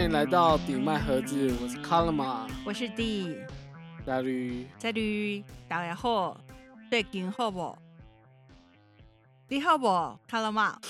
[0.00, 3.36] 欢迎来到顶麦盒子，我是卡拉玛，我是 D，
[4.06, 4.66] 大驴。
[4.78, 6.40] 在驴大家好，
[6.88, 7.76] 最近好不？
[9.48, 9.84] 你好不？
[10.26, 10.80] 卡拉玛，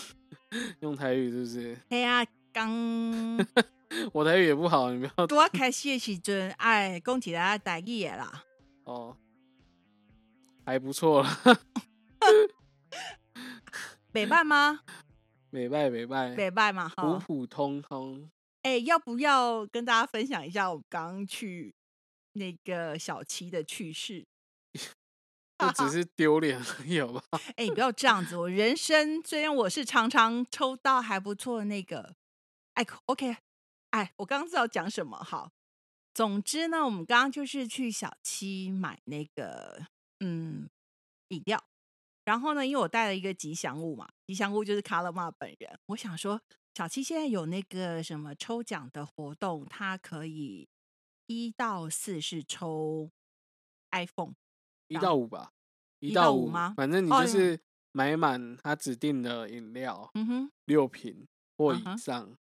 [0.79, 1.77] 用台语是不是？
[1.89, 2.71] 哎呀，刚
[4.15, 5.27] 我台语也不好，你不要。
[5.27, 8.45] 多开始的时阵，哎，讲起来台语的啦。
[8.87, 9.17] 哦，
[10.65, 11.29] 还不错了。
[14.13, 14.79] 北拜吗？
[15.51, 18.31] 美拜美拜美拜嘛，普普通通。
[18.63, 21.75] 哎，要不要跟大家分享一下我刚去
[22.33, 24.27] 那个小七的趣事？
[25.61, 27.23] 不只是丢脸而已，好吧？
[27.57, 28.35] 哎，你不要这样子。
[28.35, 32.15] 我人生虽然我是常常抽到还不错的那个，
[32.73, 33.37] 哎，OK，
[33.91, 35.23] 哎，我刚刚知道讲什么。
[35.23, 35.53] 好，
[36.15, 39.85] 总之呢，我们刚刚就是去小七买那个
[40.21, 40.67] 嗯
[41.29, 41.63] 饮料，
[42.25, 45.79] 然后呢，因为我带了一个吉祥物嘛，吉祥物就是卡拉玛本人。
[45.89, 46.41] 我想说，
[46.75, 50.69] 小七现在有那个什么抽奖的活动，它可以
[51.27, 53.11] 一到四是抽
[53.91, 54.35] iPhone。
[54.89, 55.53] 一到五吧，
[56.01, 56.75] 一到五吗？
[56.77, 57.61] 反正你就是
[57.93, 62.37] 买满他指定的饮料，嗯哼，六瓶或以上，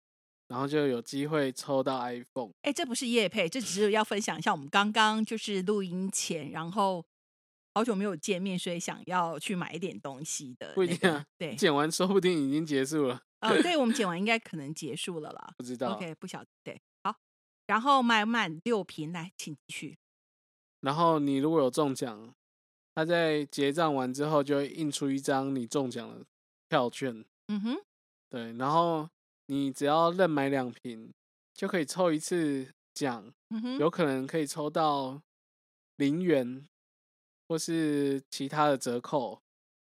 [0.47, 2.51] 然后就有机会抽到 iPhone。
[2.61, 7.03] 哎，这不是叶配，这只是要分享一下我们刚刚就是录音前，然后
[7.73, 10.73] 好久没有见面，所以想要去买一点东西的。
[10.73, 13.21] 不一定啊，对，剪完说不定已经结束了。
[13.47, 15.53] 呃，对，我们剪完应该可能结束了啦。
[15.57, 16.47] 不知道，OK，不晓得。
[16.63, 17.15] 对，好，
[17.67, 19.97] 然后买满六瓶来，请继续。
[20.81, 22.33] 然后你如果有中奖，
[22.93, 26.25] 他在结账完之后就会印出一张你中奖的
[26.69, 27.25] 票券。
[27.47, 27.77] 嗯哼，
[28.29, 29.09] 对，然后
[29.47, 31.13] 你只要任买两瓶，
[31.53, 33.33] 就可以抽一次奖。
[33.49, 35.21] 嗯哼，有可能可以抽到
[35.97, 36.67] 零元，
[37.47, 39.41] 或是其他的折扣，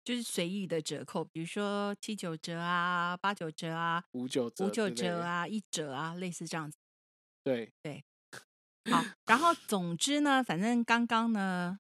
[0.03, 6.77] 就是随意的折扣，比如说七九折啊、八九折啊、五九折、五九折啊、一折啊，类似这样子。
[7.43, 8.03] 对对。
[8.89, 11.77] 好，然后总之呢，反正刚刚呢，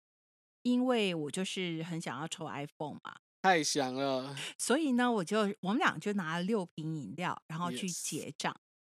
[0.61, 8.55] 因为我就是很想要抽 iPhone 嘛，太想了，所以呢，我就我们俩就拿了六瓶饮料，然后去结账。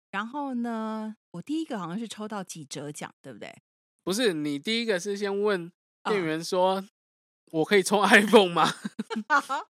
[0.10, 3.56] 然后呢，我第一个好像是抽到几折奖，对不对？
[4.04, 5.72] 不是，你第一个是先问
[6.04, 6.84] 店员说
[7.52, 8.74] ：“我可以充 iPhone 吗？”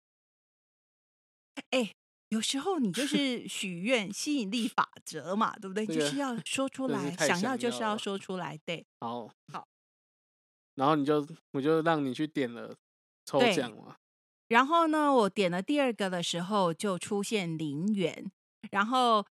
[1.70, 1.92] 哎。
[2.30, 5.84] 有时候你就是许愿吸引力法则嘛，对不对？
[5.84, 8.86] 就是要说出来，想要就是要说出来，对。
[9.00, 9.66] 好，好。
[10.76, 12.76] 然后你就我就让你去点了
[13.26, 13.96] 抽奖嘛。
[14.46, 18.30] 然后呢，我点了第二个的时候就出现零元，
[18.70, 19.26] 然后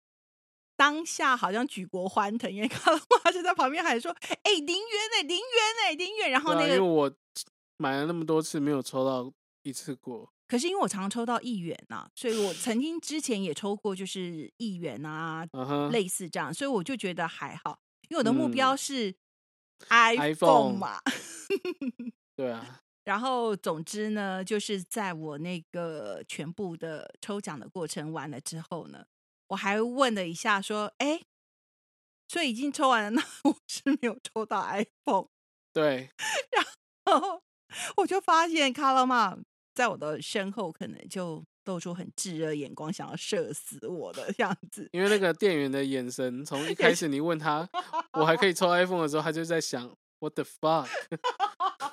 [0.77, 5.47] 当下好像举国欢腾，因为卡拉玛就在旁边喊说：“哎，零元哎，零元
[5.87, 7.13] 哎，零元。”然后那个因为我
[7.77, 10.31] 买了那么多次，没有抽到一次过。
[10.47, 15.45] 可是因为我常常抽到一元呐，所以我曾经之前也抽过，就是一元啊，
[15.91, 19.15] 类似这样，所以我就觉得还好，因为我的目标是
[19.89, 21.01] iPhone 嘛。
[22.37, 22.81] 对啊。
[23.05, 29.05] 然后总之呢，就是在我那个全部的抽奖的过程完了之后呢，
[29.49, 31.23] 我还问了一下说：“哎，
[32.29, 35.29] 所以已经抽完了，那 我是没有抽到 iPhone。”
[35.75, 36.09] 对。
[37.05, 37.43] 然后
[37.97, 39.37] 我就发现卡拉玛。
[39.75, 44.89] 在我的身后，可能就露出很炙热眼光，想要射死我的样子。
[44.93, 47.69] 因为那个店员的眼神，从一开始你问他
[48.13, 50.87] 我还可以抽 iPhone 的时候，他就在想 What the fuck？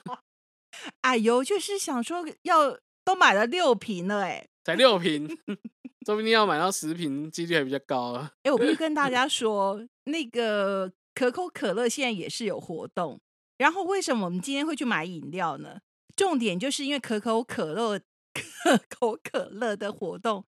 [1.02, 5.28] 哎呦，就是想说要都买了六瓶了，哎，才六瓶，
[6.06, 8.32] 说不定要买到十瓶，几率还比较高啊。
[8.44, 13.20] 哎，我必须跟大家说，那个可口可乐现在也是有活动。
[13.62, 15.82] 然后为什么我们今天会去买饮料呢？
[16.16, 18.00] 重点就是因为可口可乐、
[18.34, 20.46] 可口可乐的活动，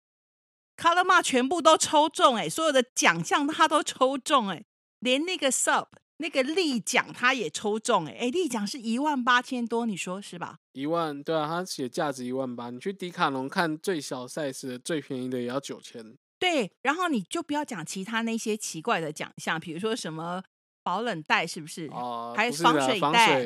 [0.75, 4.65] 卡拉玛全部都抽中哎，所有的奖项他都抽中哎，
[4.97, 10.57] 连那个 sub 那个立奖他也抽中哎，哎立奖是一万八千多，你说是吧？
[10.71, 16.17] 一万对啊，他写价值一万八，你去迪卡侬看最小 size 最便宜的也要九千。
[16.39, 20.43] 对，然后你就不要讲其他那些奇怪的奖项，比如说什么
[20.83, 21.87] 保冷袋是不是？
[21.87, 23.43] 哦，还有防水袋，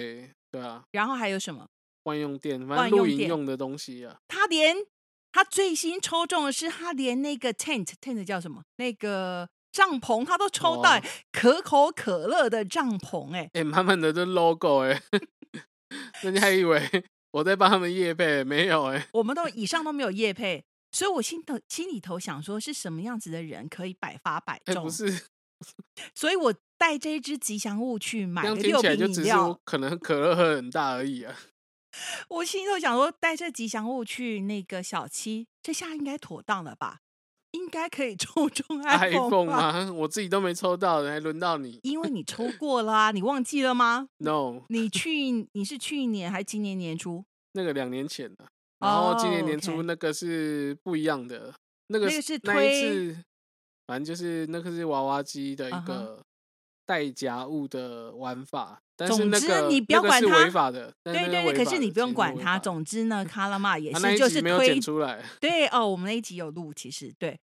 [0.52, 1.68] 对啊，然后还有什么？
[2.04, 4.18] 万用电，反正露营用的东西啊。
[4.28, 4.76] 他连
[5.32, 8.64] 他最新抽中的是，他连那个 tent tent 叫什么？
[8.78, 11.00] 那个帐篷他都抽到，
[11.32, 15.02] 可口可乐的帐篷，哎哎，满满的这 logo，哎，
[16.24, 16.82] 人家还以为
[17.32, 24.86] 我在帮他们夜配，没有哎，我们都以上都没有夜配，所以我心头心里头想说，是什么样子的人可以百发百中？
[24.86, 25.26] 不是，
[26.14, 31.36] 所以我带这只吉祥物去买了六瓶饮料，可能可乐喝很大而已啊。
[32.30, 37.00] 我心头想说，带这吉祥物去那个小七，这下应该妥当了吧？
[37.52, 39.92] 应该可以抽 中 iPhone 啊？
[39.92, 41.80] 我自己都没抽到，还轮到你？
[41.82, 47.26] 因为你抽过了啊，你忘记了吗？No，你去你是去年还是今年年初？
[47.54, 48.46] 那个两年前的，
[48.80, 51.56] 然后今年年初那个是不一样的，
[51.88, 53.18] 那个是推，
[53.88, 56.24] 反正就是那个是娃娃机的一个
[56.86, 58.80] 带夹物的玩法。
[59.08, 60.92] 总之你不要管它，违法的。
[61.04, 62.58] 对对对，可是你不用管它。
[62.58, 65.24] 总之呢， 卡拉玛也是就是推出来。
[65.40, 67.40] 对哦，我们那一集有录，其实对。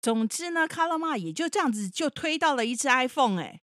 [0.00, 3.60] 总之呢，卡拉玛也就这样子就推到了一只 iPhone 哎。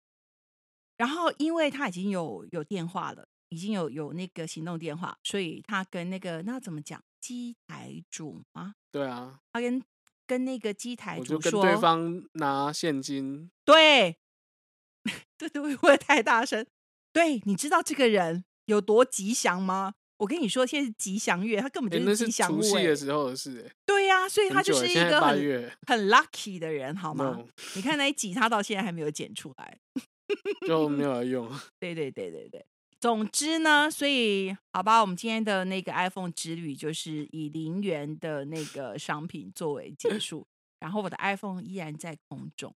[0.99, 8.75] 然后因为他已经有有电话了，已经有有那个行动电话，所以他跟那个那怎么讲机台主吗？
[8.93, 9.83] 对啊，他跟
[10.31, 13.51] 跟那个机台主说，对方拿现金。
[13.65, 14.17] 对，
[15.37, 16.65] 这都会不会太大声？
[17.13, 19.95] 对，你知道这个人有多吉祥吗？
[20.19, 22.63] 我跟你说，现在是吉祥月，他根本就是吉祥物。
[22.63, 27.37] 除夕的时候的事，对呀，所以他就是一个很很 lucky 的人，好吗？
[27.75, 29.81] 你看那一集，他到现在还没有剪出来，
[30.69, 31.51] 就没有用。
[31.81, 32.65] 对对对对对，
[33.01, 40.47] 总之呢，所以好吧，我们今天的那个 iPhone 之旅就是以零元的那个商品作为结束，
[40.79, 42.75] 然后我的 iPhone 依然在空中，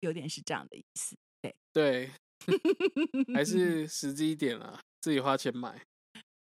[0.00, 1.16] 有点是这样的意思。
[1.42, 2.10] 对对。
[3.34, 5.84] 还 是实际一点啊，自己花钱买。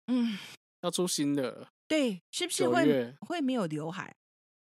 [0.08, 0.36] 嗯，
[0.82, 4.16] 要出新的，对，是不是会会没有刘海？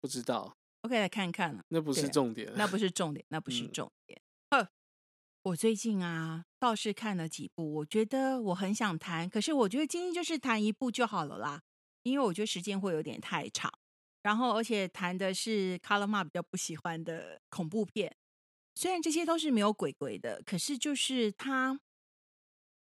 [0.00, 1.64] 不知道，OK，来看看了。
[1.68, 4.22] 那不是重点，那不是重点，那不是重点。
[5.42, 11.62] 我最近啊倒是看了几部，我觉得我很想谈，可是我觉得今天就是谈一部就好了啦，
[12.02, 13.72] 因为我觉得时间会有点太长。
[14.22, 18.14] 然后，而且谈的是卡拉玛比较不喜欢的恐怖片。
[18.74, 21.80] 虽然这些都是没有鬼鬼的，可是就是它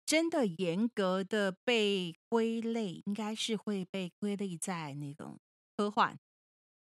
[0.06, 5.40] 真的严格的被归类，应该是会被归类在那种
[5.78, 6.20] 科幻。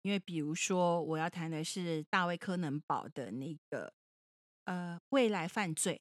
[0.02, 3.92] 因为比如说，我要谈的是大卫柯能堡的那个
[4.70, 6.00] 呃未来犯罪，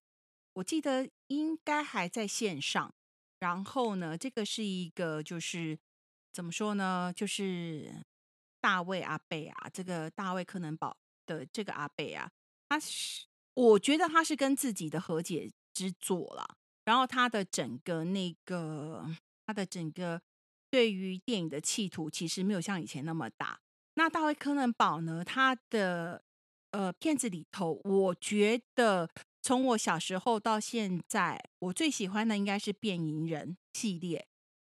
[0.54, 2.94] 我记得应该还在线上。
[3.39, 5.80] 然后呢，这个是一个就是
[6.31, 7.12] 怎么说呢？
[7.16, 7.92] 就是
[8.62, 10.95] 大卫阿贝啊，这个大卫柯能堡
[11.25, 12.30] 的这个阿贝啊。
[12.68, 13.25] 他是，
[13.56, 16.57] 我觉得他是跟自己的和解之作啦。
[16.86, 19.04] 然后他的整个那个，
[19.48, 20.21] 他的整个
[20.69, 23.60] 对于电影的企图，其实没有像以前那么大。
[23.95, 25.25] 那大卫柯南堡呢？
[25.25, 26.24] 他的
[26.71, 29.10] 呃片子里头，我觉得
[29.42, 34.27] 从我小时候到现在，我最喜欢的应该是变影人系列。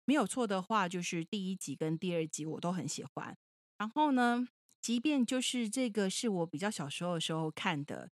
[0.06, 3.38] 没有错的话，就是第一集跟第二集我都很喜欢。
[3.78, 4.48] 然后呢？
[4.82, 8.10] 即便就是这个是我比较小时候的时候看的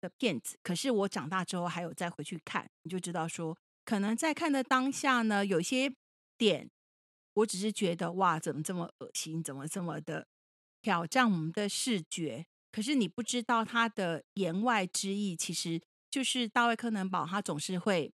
[0.00, 3.54] 的片子，可是我长大之后还有再回去看，你就知道说，
[3.84, 5.92] 可能在看的当下呢，有些
[6.38, 6.70] 点，
[7.34, 10.26] 我只是觉得哇，怎么这么恶心，怎么这么的
[10.80, 12.46] 挑战我们的视觉？
[12.74, 15.80] 可是你不知道他的言外之意，其实
[16.10, 18.12] 就是大卫柯南堡他总是会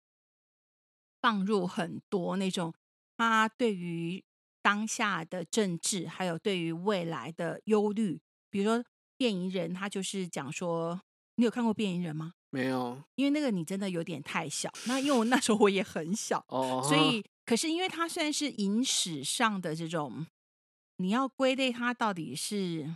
[1.20, 2.74] 放入很多那种
[3.18, 4.24] 他对于。
[4.66, 8.20] 当下的政治，还有对于未来的忧虑，
[8.50, 8.80] 比如说
[9.16, 11.00] 《变异人》，他就是讲说，
[11.36, 12.34] 你有看过《变异人》吗？
[12.50, 14.72] 没有，因为那个你真的有点太小。
[14.88, 20.26] 那因为我那时候我也很小，哦，所以可是因为它虽然是影史上的这种，
[20.98, 22.96] 你要归类它到底是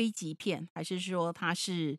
[0.00, 1.98] B 级片，还是说它是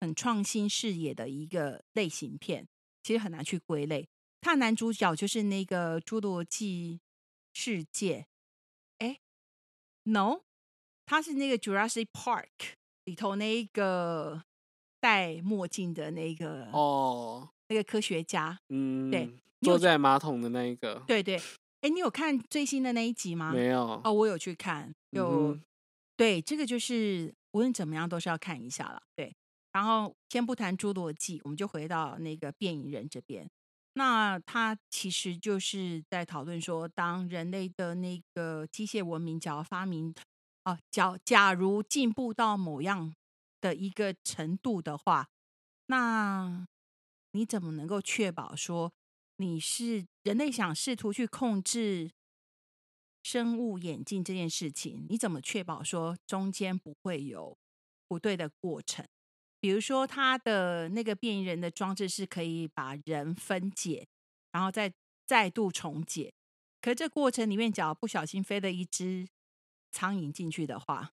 [0.00, 2.68] 很创新视野的一个类型片，
[3.02, 4.08] 其实很难去归类。
[4.40, 7.00] 它男主角就是那个《侏罗纪
[7.52, 8.28] 世界》。
[10.04, 10.42] No，
[11.06, 12.46] 他是那个 Jurassic Park
[13.04, 14.44] 里头那一个
[15.00, 19.28] 戴墨镜的那个哦，那个科学家，嗯，对，
[19.60, 21.40] 坐在马桶的那一个，对对。
[21.80, 23.52] 哎，你有看最新的那一集吗？
[23.52, 24.00] 没有。
[24.04, 25.58] 哦，我有去看，有。
[26.16, 29.02] 对，这个就是无论怎么样都是要看一下了。
[29.14, 29.34] 对，
[29.72, 33.48] 然后先不谈侏罗纪，我们就回到那个变异人这边。
[33.94, 40.14] 那他其实就是在讨论说，当人类的那个机械文明假如发明
[40.62, 43.12] 啊，假假如进步到某样
[43.60, 45.28] 的一个程度的话，
[45.86, 46.66] 那
[47.32, 48.92] 你怎么能够确保说
[49.38, 52.12] 你是人类想试图去控制
[53.22, 55.06] 生物演进这件事情？
[55.08, 57.58] 你怎么确保说中间不会有
[58.08, 59.06] 不对的过程？
[59.60, 64.08] 比如说，他的那个变异人的装置是可以把人分解，
[64.52, 64.92] 然后再
[65.26, 66.32] 再度重解。
[66.80, 69.28] 可这过程里面，假如不小心飞了一只
[69.92, 71.12] 苍蝇进去的话，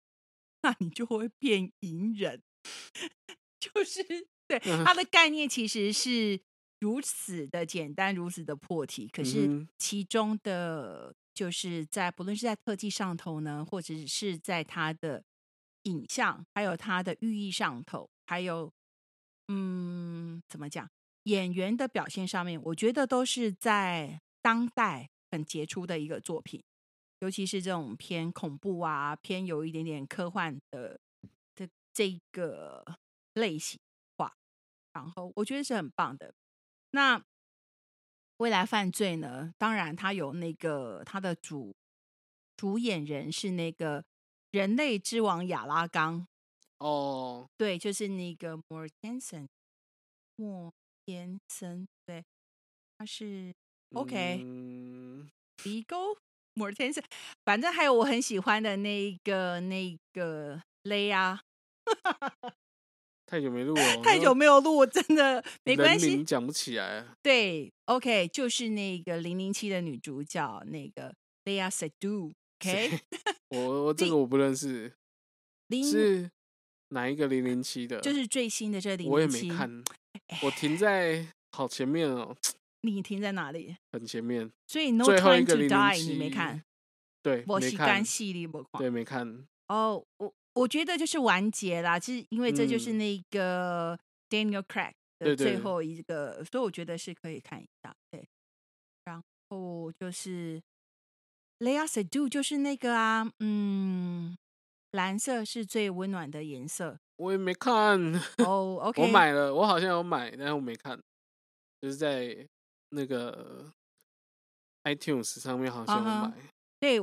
[0.61, 2.43] 那你就会变隐人。
[3.59, 4.05] 就是
[4.47, 6.43] 对它的概念其实是
[6.81, 9.09] 如此的简单，如此的破题。
[9.09, 15.25] 可是其中的，就是在不论是在特技上头呢，或者是在它的
[15.83, 18.73] 影像，还有它的寓意上头，还有
[19.49, 20.89] 嗯，怎么讲？
[21.25, 26.63] 演员的表现上面，我觉得都是在当代很杰出的一个作品，
[27.21, 31.01] 尤其是这种偏恐怖啊，偏有一点点科幻的
[31.55, 32.85] 的这个
[33.33, 33.81] 类型
[34.17, 34.35] 化，
[34.93, 36.35] 然后我觉得是很棒的。
[36.91, 37.25] 那
[38.39, 39.55] 未来犯罪呢？
[39.59, 41.75] 当然，它有那个它的主
[42.57, 44.05] 主演人是那个
[44.51, 46.27] 人类之王亚拉冈
[46.79, 49.49] 哦，对，就是那个莫尔天森，
[50.37, 50.73] 莫
[51.07, 52.25] 天森，对，
[52.99, 53.55] 他是
[53.95, 55.29] OK，Vigo
[56.55, 57.03] 莫尔天森，
[57.45, 61.41] 反正还有我很喜欢的那个那个雷亚。
[63.35, 67.05] 太久没录了， 太久没有录，我真的 没关系，讲不起来。
[67.21, 71.13] 对，OK，就是那个零零七的女主角，那个
[71.45, 73.01] Leia Seydoux，OK，
[73.51, 74.93] 我我这个我不认识，
[75.69, 76.31] 是
[76.91, 78.01] 哪一个零零七的？
[78.01, 79.85] 就是最新的这零零七，我也没看，
[80.45, 82.37] 我停在好前面哦。
[82.83, 83.75] 你停在哪里？
[83.91, 84.49] 很前面。
[84.69, 86.63] 所以 No Time to Die 你没看？
[87.21, 88.79] 对，我是干系列没看。
[88.79, 89.45] 对，没看。
[89.67, 90.33] 哦，我。
[90.55, 97.95] 我觉得就是完结啦，其实因为这就是那个 Daniel Craig 的最后一个，所以我觉得是可以看一下。
[98.11, 98.27] 对，
[99.05, 100.63] 然后就是
[101.59, 104.37] Leia Seydoux，就是那个啊，嗯，
[104.93, 106.99] 蓝色是最温暖的颜色。
[107.17, 108.01] 我也没看
[108.45, 111.01] 哦，OK，我买了，我好像有买，但是我没看，
[111.81, 112.47] 就是在
[112.91, 113.73] 那个
[114.85, 116.33] iTunes 上面好像有买。
[116.81, 117.01] 对，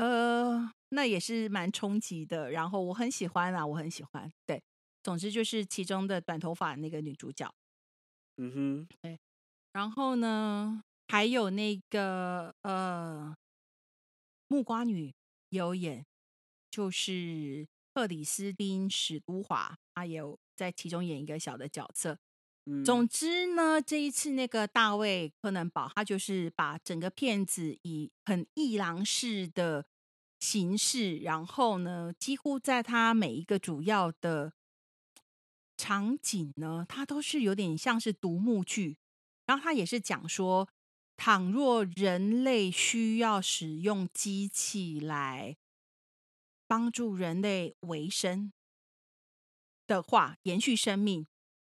[0.00, 0.70] 呃。
[0.90, 4.30] 那也是蛮冲击的，然后我很喜欢啊，我很喜欢。
[4.46, 4.62] 对，
[5.02, 7.52] 总之就是其中的短头发那个女主角，
[8.38, 9.18] 嗯哼，对。
[9.72, 13.34] 然后呢，还有那个呃，
[14.46, 15.12] 木瓜女
[15.48, 16.06] 有演，
[16.70, 22.16] 就是克里斯汀史都华，她有在其中演一个小的角色。
[22.84, 29.86] 总之呢，这一次那个大卫柯南堡，他就是把整个片子以很一郎式的。
[30.38, 34.52] 形式，然后呢，几乎在他每一个主要的
[35.78, 38.98] 场景呢，它都是有点像是独幕剧。
[39.46, 40.68] 然后他也是讲说，
[41.16, 45.56] 倘若人类需要使用机器来
[46.66, 48.52] 帮助人类维生
[49.86, 51.26] 的话，延续生命，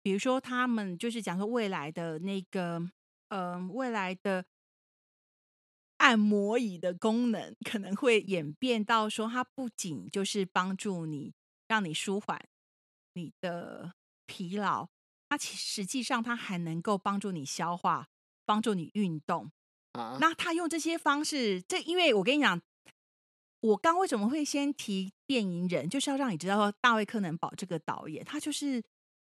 [0.08, 2.82] 比如说他们就是讲说未来的那个，
[3.28, 4.46] 嗯，未来的。
[5.98, 11.34] 按摩椅的功能可能会演变到说，它不仅就是帮助你，
[11.68, 12.40] 让你舒缓
[13.16, 13.92] 你的
[14.26, 14.88] 疲劳，
[15.28, 18.08] 它其实际上它还能够帮助你消化，
[18.46, 19.52] 帮助你运动
[19.92, 20.18] 啊。
[20.22, 22.62] 那他用这些方式，这因为我跟你讲，
[23.60, 28.82] 我刚为什么会先提电影人，就是要让你知道说，大卫柯南堡这个导演，他就是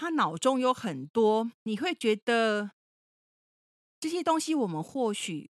[0.01, 2.71] 他脑中有很多，你会觉得
[4.01, 5.51] 这些东西，我们或许。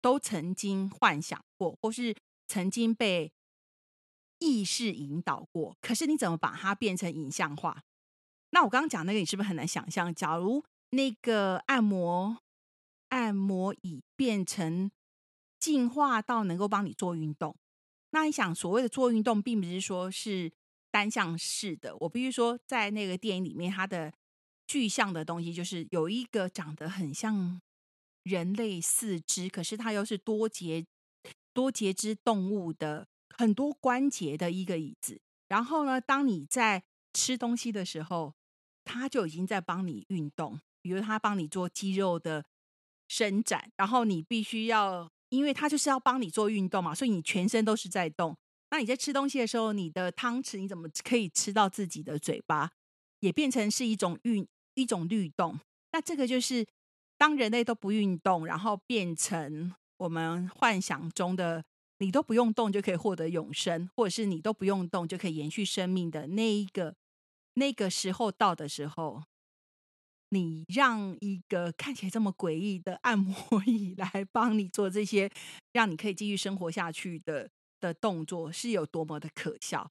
[0.00, 2.14] 都曾经幻想过，或是
[2.46, 3.32] 曾经被
[4.38, 7.82] 意识引导过，可是你怎么把它变成影像化？
[8.50, 10.14] 那我刚刚讲那个，你是不是很难想象？
[10.14, 12.38] 假如那个按摩
[13.08, 14.88] 按摩椅变成
[15.58, 17.56] 进化到能够帮你做运动，
[18.10, 20.52] 那你想，所谓的做运动，并不是说是
[20.90, 21.96] 单向式的。
[22.00, 24.12] 我必须说，在那个电影里面，它的
[24.66, 27.60] 具象的东西就是有一个长得很像。
[28.24, 30.84] 人类四肢，可是它又是多节
[31.54, 35.18] 多节肢动物的很多关节的一个椅子。
[35.48, 38.34] 然后呢，当你在吃东西的时候，
[38.84, 42.44] 它就已经在帮你运动，比如它帮你做肌肉的
[43.06, 43.70] 伸展。
[43.78, 48.36] 然后你必须要，因为它就是要帮你做运动嘛，所以你全身都是在动。
[48.70, 52.70] 那你在吃东西的时候，你的汤匙你怎么可以吃到自己的嘴巴？
[53.20, 55.58] 也变成是一种运一种律动。
[55.92, 56.66] 那这个就是。
[57.20, 61.64] 当人类都不运动，然后变成我们幻想中的
[61.98, 66.94] 你都不用动就可以获得永生，或者是你都不用动就可以延续生命的那一个
[67.54, 69.24] 那个时候到的时候，
[70.28, 73.34] 你让一个看起来这么诡异的按摩
[73.66, 75.28] 椅来帮你做这些，
[75.72, 79.90] 让你可以继续生活下去的的动作，是有多么的可笑。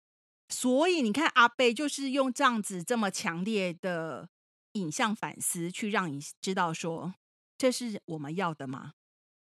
[0.48, 4.28] 所以你看，阿贝就是用这样子这么强烈的。
[4.74, 7.12] 影像反思，去让你知道说，
[7.58, 8.92] 这是我们要的吗？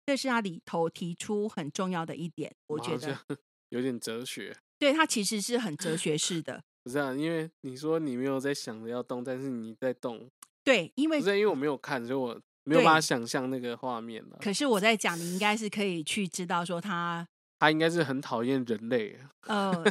[0.08, 3.16] 这是他里头提出很重要的一点，我觉得
[3.70, 4.58] 有点哲学。
[4.80, 6.64] 对他其实是很哲学式的。
[6.84, 10.28] 不是啊，因为你说你没有在想着要动，但是你在动。
[10.64, 14.40] 对，因为不是因为我没有看，所以我没有办法想象那个画面了。
[14.42, 17.28] 可是我在讲，你应该是可以去知道说，他
[17.60, 19.20] 他应该是很讨厌人类。
[19.42, 19.84] 呃，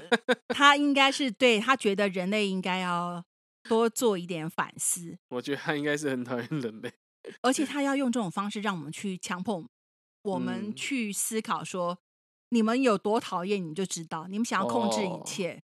[0.49, 3.25] 他应该是对他觉得人类应该要
[3.65, 5.19] 多做一点反思。
[5.29, 6.93] 我觉得他应该是很讨厌人类，
[7.43, 9.65] 而且他要用这种方式让我们去强迫
[10.23, 11.99] 我们去思考，说
[12.49, 15.63] 你们有多讨厌，你就知道你们想要控制一切。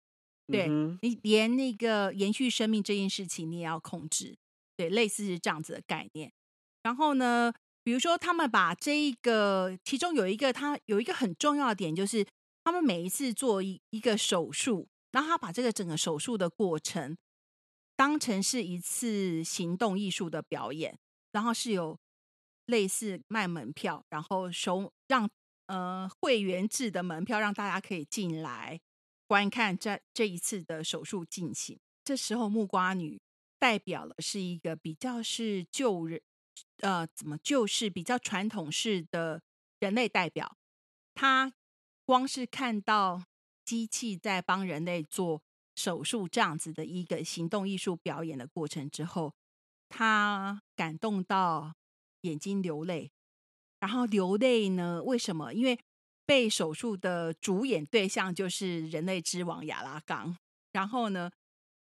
[0.49, 0.69] 对
[1.01, 4.37] 你连那个延续生命这件事情，你也要控制。
[4.77, 6.31] 对，类似是这样子的概念。
[6.83, 7.53] 然后呢？
[7.87, 12.27] 比如说，他们把这一个，其中有一个，他有一个很重要的点，就是
[12.65, 17.15] 他们每一次做一一个手术，然后他把这个整个手术的过程
[17.95, 20.99] 当成是一次行动艺术的表演，
[21.31, 21.97] 然后是有
[22.65, 25.29] 类似卖门票，然后收让
[25.67, 28.77] 呃会员制的门票，让大家可以进来
[29.27, 31.79] 观看这这一次的手术进行。
[32.03, 33.17] 这时候木瓜女
[33.57, 36.21] 代表了是一个比较是旧人。
[36.79, 39.41] 呃，怎么就是比较传统式的
[39.79, 40.57] 人类代表？
[41.13, 41.53] 他
[42.05, 43.23] 光是看到
[43.65, 45.41] 机器在帮人类做
[45.75, 49.33] 手术这样子的一个行动艺术表演的过程之后，
[49.89, 51.73] 他感动到
[52.21, 53.11] 眼睛流泪。
[53.79, 55.03] 然后流泪呢？
[55.03, 55.53] 为什么？
[55.53, 55.79] 因为
[56.25, 60.37] 被手术的主演对象就是人类之王亚拉冈。
[60.71, 61.31] 然后呢？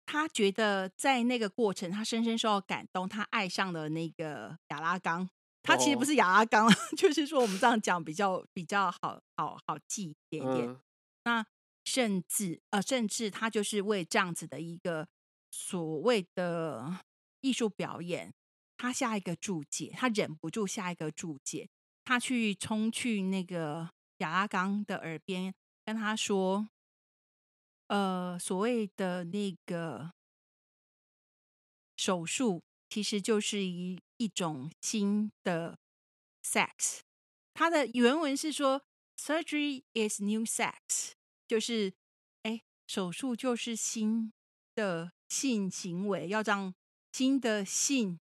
[0.07, 5.29] 他觉得在那个过程，他深深受到感动，他爱上了那个亚拉冈。
[5.63, 10.77] 他其实不是亚拉冈， 就是说我们这样讲比较比较好好好记一点点。
[11.25, 11.47] 那
[11.85, 15.09] 甚至呃，甚至他就是为这样子的一个
[15.51, 16.99] 所谓的
[17.41, 18.35] 艺术表演，
[18.77, 21.67] 他下一个注解，他忍不住下一个注解，
[22.05, 26.69] 他去冲去那个亚拉冈的耳边跟他说。
[27.89, 30.13] 呃，所谓的那个
[31.97, 35.79] 手术，其实就是一一种新的
[36.43, 37.01] sex。
[37.53, 38.83] 它的原文是说
[39.17, 41.13] ，surgery is new sex，
[41.47, 41.93] 就是
[42.43, 44.33] 哎，手术就是新
[44.75, 46.75] 的性行为，要让
[47.13, 48.19] 新的性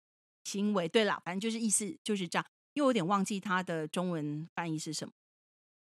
[0.45, 0.89] 行为。
[0.89, 5.13] 对了，反正就是意思就是这样，因为我有点忘记它的中文翻译是什么。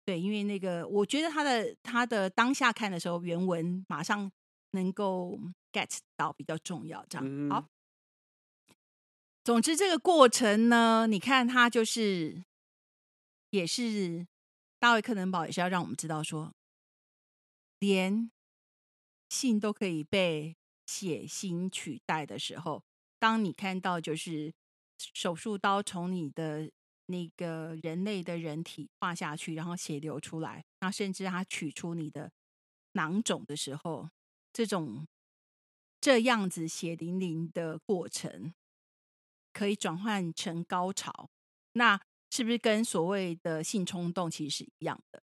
[0.09, 4.31] 对，因为那个，我觉得他的他的当下看的时候，原文马上
[4.71, 5.39] 能够
[5.71, 7.05] get 到比较重要。
[7.07, 7.67] 这样好。
[9.43, 12.43] 总之，这个过程呢，你看他就是
[13.51, 14.25] 也是
[14.79, 16.51] 大卫·克能堡，也是要让我们知道说，
[17.77, 18.31] 连
[19.29, 22.83] 信都可以被写信取代的时候，
[23.19, 24.51] 当你看到就是
[24.97, 26.71] 手术刀从你的。
[27.09, 32.31] 那个人类的人体画下去，然后血流出来，那甚至他取出你的
[32.91, 34.11] 囊肿的时候，
[34.53, 35.07] 这种
[35.99, 38.53] 这样子血淋淋的过程，
[39.51, 41.31] 可以转换成高潮，
[41.73, 45.23] 那是不是跟所谓的性冲动其实是一样的？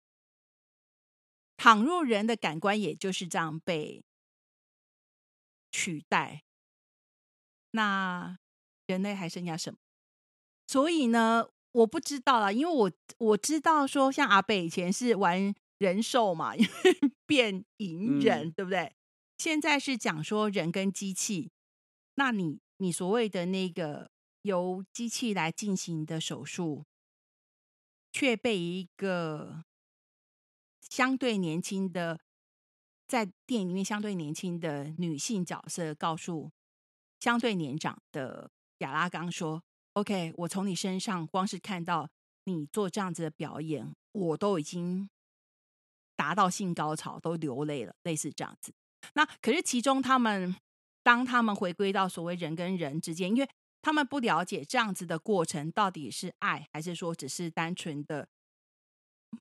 [1.56, 4.04] 倘若人的感官也就是这样被
[5.72, 6.44] 取代，
[7.70, 8.38] 那
[8.86, 9.78] 人类还剩下什么？
[10.66, 11.48] 所以呢？
[11.72, 16.70] 我不知道啦，因为我我知道说，像阿北以前是玩人兽嘛， 因为
[17.26, 18.92] 变隐忍，对不对？
[19.38, 21.52] 现在是讲说人跟机器，
[22.16, 24.10] 那你你所谓的那个
[24.42, 26.84] 由机器来进行的手术，
[28.12, 29.64] 却被一个
[30.80, 32.20] 相对年轻的，
[33.06, 36.50] 在电影里面相对年轻的女性角色告诉
[37.20, 39.62] 相对年长的亚拉冈说。
[40.00, 42.08] OK，我从你身上光是看到
[42.44, 45.10] 你做这样子的表演，我都已经
[46.16, 48.72] 达到性高潮，都流泪了，类似这样子。
[49.12, 50.56] 那可是其中他们，
[51.02, 53.48] 当他们回归到所谓人跟人之间，因为
[53.82, 58.26] 他们不了解这样子的过程到底是爱，还是说只是单纯的，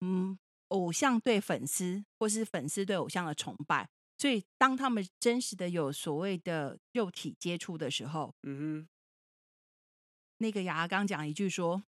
[0.02, 3.88] 嗯，偶像对粉丝，或是粉丝对偶像的崇拜。
[4.18, 8.90] 所以当他们真实的有所谓的肉体接触的时候，嗯哼。
[10.40, 11.84] 那个牙刚讲一句说：“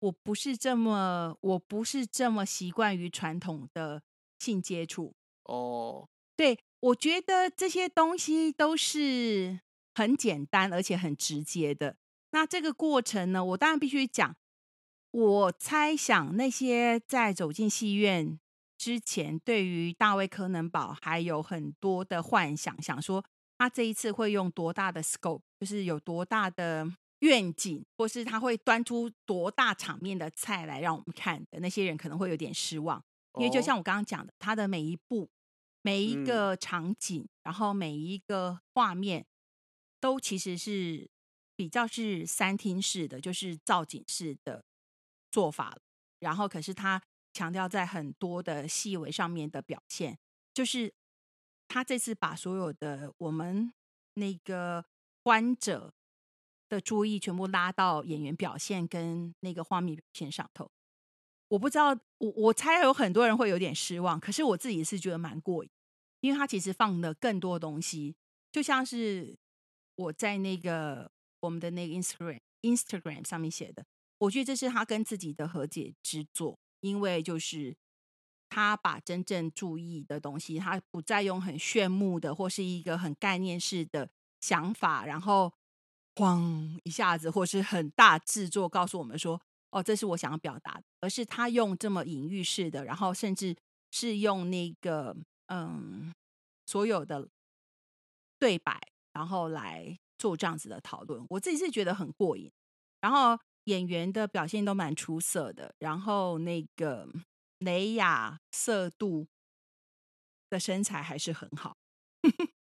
[0.00, 4.02] 我不是这么，我不是这么习惯于传统的
[4.38, 5.14] 性接触。”
[5.44, 9.60] 哦，对，我觉得这些东西都是
[9.94, 11.96] 很简单而且很直接的。
[12.30, 14.36] 那这个过程呢，我当然必须讲。
[15.12, 18.40] 我猜想那些在走进戏院
[18.76, 23.24] 之前，对于大卫柯能堡还有很多的幻想，想说
[23.56, 26.92] 他这一次会用多大的 scope，就是有多大的。
[27.20, 33.02] 愿景，或是他会端出多大场面的菜来让我们看的那些人，可能会有点失望，
[33.38, 35.30] 因为就像我刚刚讲的，他的每一步、
[35.82, 39.26] 每一个场景，然后每一个画面，
[40.00, 41.08] 都其实是
[41.56, 44.64] 比较是三厅式的，就是造景式的
[45.30, 45.78] 做法。
[46.20, 50.18] 然后，可是他强调在很多的细微上面的表现，
[50.52, 50.94] 就是
[51.68, 53.72] 他这次把所有的我们
[54.14, 54.86] 那个
[55.22, 55.92] 观者
[56.68, 60.70] 的注意全部拉到演员表现跟那个画面表现上头。
[61.48, 65.70] 我不知道，我我猜有很多人会有点失望，可是我自己是觉得蛮过瘾，
[66.20, 68.16] 因为他其实放的更多东西，
[68.50, 69.36] 就像是
[69.94, 73.84] 我在那个我们的那个 Instagram Instagram 上面写的，
[74.18, 77.76] 我觉得这是他跟自己的和解之作，因为就是
[78.48, 85.52] 他把真正注意的东西，他不再用很炫目的或是一个很概念式的想法，然后
[86.14, 89.40] 咣一下子或是很大制作告诉我们说。
[89.70, 93.56] 哦，这是我想要表达的，而是他用这么隐喻式的，然后甚至
[93.90, 95.16] 是用那个
[95.48, 96.14] 嗯
[96.64, 97.28] 所有的
[98.38, 98.80] 对白，
[99.12, 101.26] 然后来做这样子的讨论。
[101.28, 102.48] 我自己是觉得很过瘾，
[103.00, 107.08] 然后演员的表现都蛮出色的，然后那个
[107.58, 109.26] 雷亚色度
[110.48, 111.76] 的身材还是很好，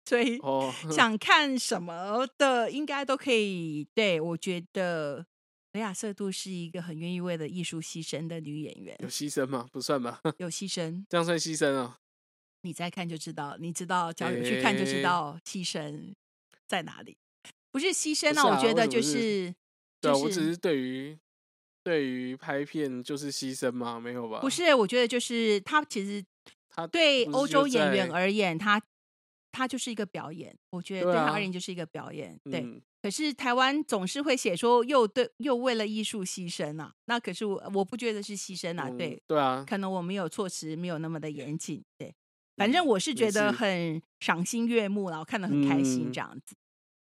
[0.07, 0.39] 所以
[0.95, 3.85] 想看什么的应该都可以。
[3.93, 5.25] 对我觉得。
[5.73, 8.97] 雷亚瑟杜是一个很愿意为了艺术牺牲的女演员。
[8.99, 9.67] 有牺牲吗？
[9.71, 10.19] 不算吧。
[10.39, 11.99] 有牺牲，这样算牺牲啊？
[12.61, 16.15] 你再看就知道，你知道，只要有去看就知道牺牲
[16.65, 17.15] 在哪里。
[17.69, 19.53] 不是牺牲啊，我觉得就是，
[20.01, 21.15] 对我只是对于
[21.83, 23.99] 对于拍片就是牺牲吗？
[23.99, 24.39] 没有吧？
[24.39, 26.25] 不是，我觉得就是他其实
[26.69, 28.81] 他对欧洲演员而言，他
[29.57, 30.55] 他就是一个表演。
[30.69, 32.39] 我觉得对他而言就是一个表演。
[32.43, 32.81] 对。
[33.01, 42.13] 可是台湾总是会写说又对又为了艺术牺牲啊，那可是我我不觉得是牺牲啊，对对啊，可能我们有措辞没有那么的严谨，对，
[42.57, 46.55] 反正我是觉得很赏心悦目了，我看得很开心这样子。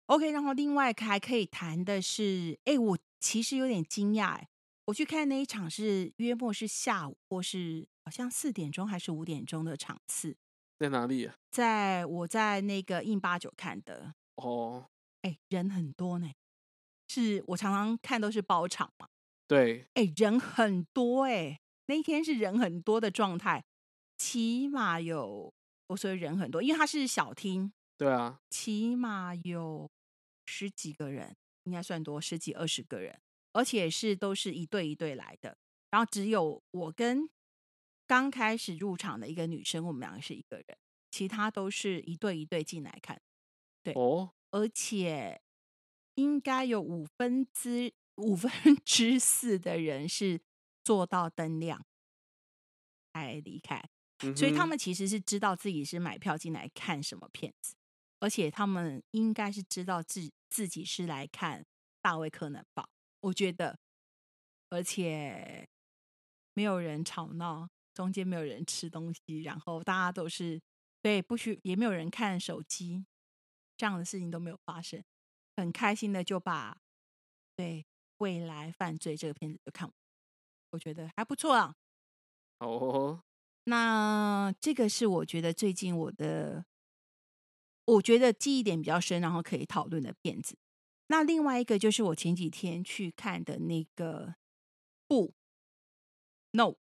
[0.07, 4.47] OK，然后另外还可以谈的是，哎，我其实有点惊讶，哎，
[4.85, 10.35] 我去看那一场是约莫是下午或是好像四点钟还是五点钟的场次，
[10.81, 11.35] 在哪里啊？
[11.51, 14.87] 在我在那个印八九看的哦。
[15.21, 16.33] 哎，人很多呢，
[17.07, 19.07] 是我常常看都是包场嘛。
[19.47, 23.63] 对，哎，人很多哎，那一天是人很多的状态，
[24.17, 25.53] 起码有
[25.85, 27.71] 我说人很多，因为它是小厅。
[27.95, 29.87] 对啊，起码有
[30.47, 33.21] 十几个人，应该算多，十几二十个人，
[33.53, 35.55] 而且是都是一对一对来的。
[35.91, 37.29] 然后只有我跟
[38.11, 40.77] 刚开始入场的一个女生，我们两个是一个人，
[41.11, 43.21] 其他都是一对一对进来看。
[43.81, 44.31] 对哦。
[44.49, 45.41] 而且
[46.15, 48.51] 应该有五分之五分
[48.83, 50.41] 之四的人是
[50.83, 51.85] 做到灯亮
[53.13, 53.81] 才离开，
[54.35, 57.75] 所以他们其实是知道自己是买票进来看什么片子，
[58.19, 61.65] 而且他们应该是知道自自己是来看
[62.01, 62.89] 大卫柯南吧。
[63.21, 63.79] 我觉得，
[64.69, 65.69] 而且
[66.53, 70.61] 没有人吵闹，中间没有人吃东西，然后大家都是
[71.01, 73.05] 对不许，也没有人看手机。
[73.77, 75.03] 这样的事情都没有发生，
[75.57, 76.77] 很开心的就把
[77.55, 77.83] 对
[78.17, 79.93] 未来犯罪这个片子就看完，
[80.69, 81.75] 我觉得还不错啊。
[82.59, 83.23] 哦，
[83.63, 86.63] 那这个是我觉得最近我的，
[87.85, 90.55] 我觉得记忆点比较深，然后可以讨论的片子。
[91.07, 94.35] 那另外一个就是我前几天去看的那个
[95.07, 95.33] 不
[96.51, 96.77] ，Nope，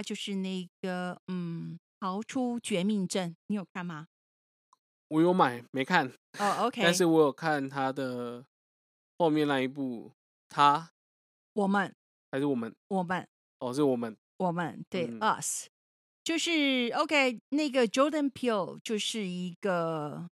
[0.00, 4.06] 它就是那个嗯，逃出绝命镇，你有看吗？
[5.08, 8.42] 我有买没看哦，OK， 但是我有看他的
[9.18, 10.10] 后面那一部，
[10.48, 10.90] 他
[11.52, 11.94] 我们
[12.32, 13.28] 还是我们我们？
[13.58, 15.66] 哦，是我们我们对 us
[16.24, 20.30] 就是 OK，那个 Jordan Peele 就是一个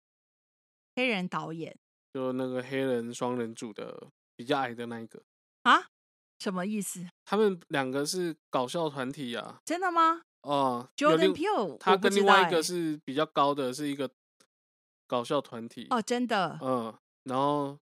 [0.94, 1.74] 黑人导演，
[2.12, 5.22] 就那个黑人双人组的比较矮的那一个。
[5.62, 5.86] 啊，
[6.38, 7.06] 什么意思？
[7.24, 9.60] 他们两个是搞笑团体啊？
[9.64, 10.22] 真的吗？
[10.42, 14.10] 哦，Jordan Peele，他跟另外一个是比较高的，是一个。
[15.06, 16.92] 搞笑团体哦，真的，嗯，
[17.24, 17.78] 然后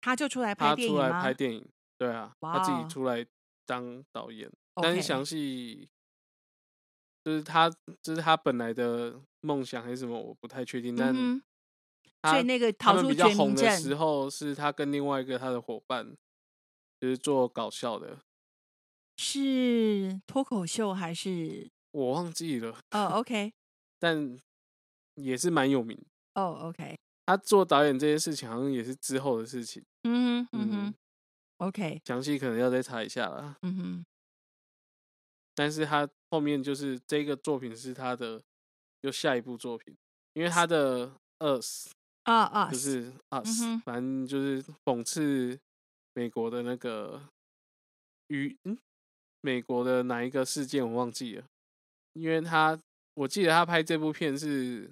[0.00, 1.68] 他就出来拍电影他出来拍电影，
[1.98, 3.26] 对啊，他自己出来
[3.66, 4.48] 当导演，
[4.80, 5.90] 但是详细
[7.24, 7.68] 就是他，
[8.00, 10.94] 就是他本来的梦想还是什么，我不太确定。
[10.94, 11.12] 但
[12.22, 16.16] 所以那个逃出比较红的时候，是他跟另外一个他的伙伴，
[17.00, 18.18] 就是做搞笑的，
[19.16, 21.70] 是脱口秀还是？
[21.92, 22.78] 我忘记了？
[22.90, 23.52] 哦，OK，
[23.98, 24.38] 但
[25.14, 25.98] 也是蛮有名。
[26.34, 29.82] 哦，OK，他做导演这件事情好像也是之后的事情。
[30.04, 30.94] 嗯哼，嗯哼
[31.58, 33.56] ，OK，详细可能要再查一下了。
[33.62, 34.06] 嗯哼，
[35.54, 38.40] 但是他后面就是这个作品是他的
[39.00, 39.96] 又下一部作品，
[40.34, 41.10] 因为他的
[41.40, 41.90] Us
[42.22, 45.58] 啊啊，就是 Us，反正就是讽刺
[46.14, 47.28] 美国的那个
[48.28, 48.76] 与嗯
[49.40, 51.44] 美国的哪一个事件我忘记了，
[52.12, 52.78] 因为他
[53.14, 54.90] 我记得他拍这部片是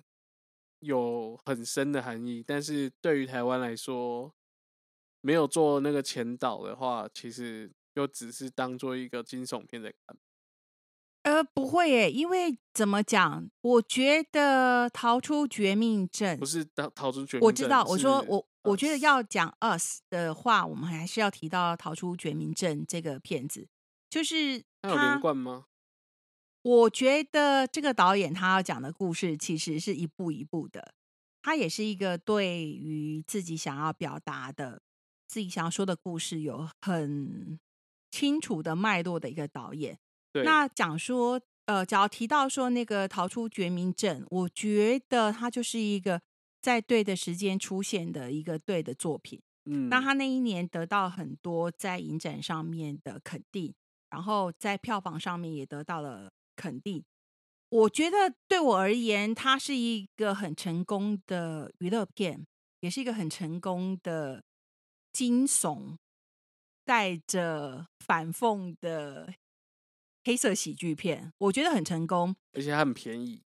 [0.80, 4.32] 有很深的含义，但是对于台湾来说，
[5.20, 10.16] 没有做那个前导的话，其实就只是当做一个惊悚片在看。
[11.24, 13.50] 呃，不会耶，因为怎么讲？
[13.60, 17.42] 我觉得逃出绝命镇不是逃逃出绝命镇。
[17.42, 23.68] 我知道，我说我我觉得要讲 us 的话，我们还是要提到逃出绝命镇这个片子，
[24.08, 25.66] 就是它有连贯吗？
[26.62, 30.92] 我觉得这个导演他要讲的故事其实是一步一步的，
[31.40, 34.82] 他也是一个对于自己想要表达的、
[35.26, 37.58] 自己想要说的故事有很
[38.10, 39.98] 清楚的脉络的一个导演。
[40.44, 46.20] 那讲说，呃，只要提到说那个逃出绝命镇，我觉得他就是一个
[46.60, 49.40] 在对的时间出现的一个对的作品。
[49.64, 53.74] 嗯，那他那一年得到很多在影展上面的肯定，
[54.10, 57.04] 然后在票房上面也得到了肯定。
[57.70, 62.46] 我觉得对我而言，它是一个很成功的娱乐片，
[62.80, 64.42] 也是一个很成功的
[65.12, 65.96] 惊悚
[66.84, 69.34] 带着反讽的。
[70.24, 73.40] 黑色喜剧片，我觉得很成功，而且它很便宜。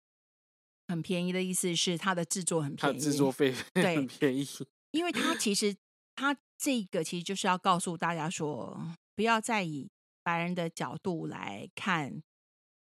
[0.90, 4.44] 很便宜的意思是它的制作很便宜，制作费 对很便宜。
[4.90, 5.74] 因为它其实
[6.16, 8.79] 它这个其实就是要告诉大家说，
[9.14, 9.88] 不要再以
[10.24, 12.20] 白人的角度来看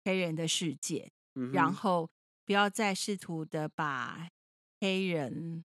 [0.04, 1.12] 黑人的世界，
[1.54, 2.10] 然后
[2.46, 4.28] 不要再试图的把
[4.80, 5.64] 黑人，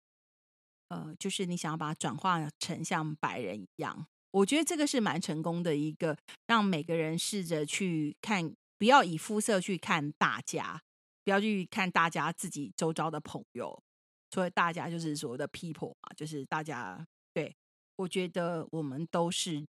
[0.88, 4.06] 呃，就是你想要把它转化成像白人一样。
[4.32, 10.82] 我觉得这个是蛮成功的一个，让每个人试着去看，不要以肤色去看大家，
[11.26, 13.82] 不要去看大家自己周遭的朋友，
[14.30, 17.04] 所以大家就是所谓的 people 嘛，就是大家。
[17.34, 17.54] 对
[17.96, 19.66] 我觉得我们都是人。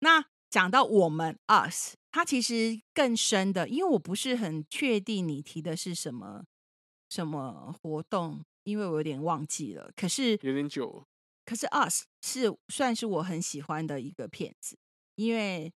[0.00, 6.44] 那讲到我们 us，它其实更深的，因为我不是很确定你提的是什么
[7.08, 9.90] 什么活动，因为我有点忘记了。
[9.96, 11.06] 可是有点久。
[11.46, 14.76] 可是《Us》是算是我很喜欢的一个片子，
[15.14, 15.72] 因为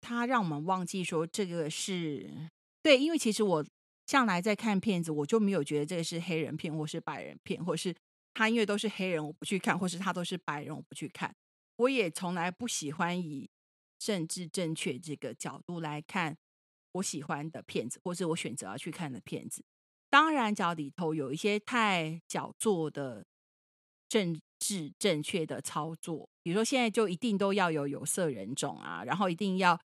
[0.00, 2.50] 它让我们忘记说这个是
[2.82, 2.98] 对。
[2.98, 3.64] 因为其实我
[4.06, 7.94] 向来在看片子，我就没有觉得这个是黑人片或是白人片，或是
[8.34, 11.34] 他因为都是黑人我不去看，或是他都是白人我不去看。
[11.76, 13.50] 我也从来不喜欢以
[13.98, 16.36] 政治正确这个角度来看
[16.92, 19.64] 我喜欢的片子，或是我选择要去看的片子。
[20.08, 23.26] 当然，脚里头有一些太矫作的
[24.08, 24.40] 政。
[24.58, 29.78] 治正确的操作，比如说现在就一定都要有有色人种啊，然后一定要，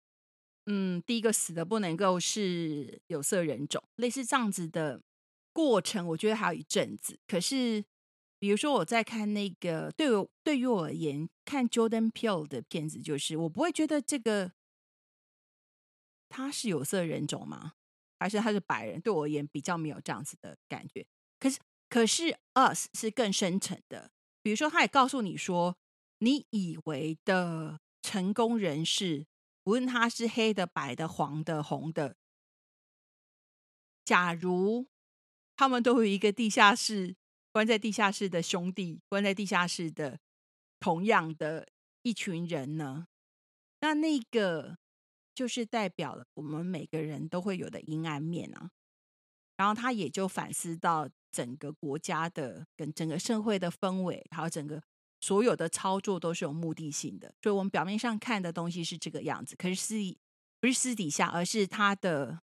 [0.70, 5.00] 嗯，第一个死的不能够是有色人种，类似这样子的
[5.54, 7.18] 过程，我觉得还有一阵子。
[7.26, 7.82] 可是，
[8.38, 14.52] 比如说我在看那个，对我对于我而言，看 Jordan Peele 的片子，就是我不会觉得这个
[16.28, 17.72] 他是有色人种吗？
[18.18, 19.00] 还是他是白人？
[19.00, 21.06] 对我而言，比较没有这样子的感觉。
[21.40, 24.10] 可是，可是 Us 是更深层的。
[24.42, 25.78] 比如说，他也告诉你说，
[26.18, 29.26] 你以为的成功人士，
[29.68, 32.16] 无论他是黑的、白的、黄的、红的，
[34.02, 34.86] 假如
[35.56, 37.14] 他们都有一个地下室，
[37.52, 40.18] 关在地下室的兄弟，关在地下室的
[40.80, 41.68] 同样的
[42.00, 43.08] 一群人呢？
[43.80, 44.78] 那那个
[45.34, 48.70] 就是代表了我们每个人都会有的阴暗面啊。
[49.58, 51.10] 然后他也就反思到。
[51.30, 54.82] 整个国家的跟整个社会的氛围，还有整个
[55.20, 59.94] 所有的操作都是有目的性的，所以我们表面上看的东西是这个样子，可是私
[60.60, 62.40] 不是私底下，而是它的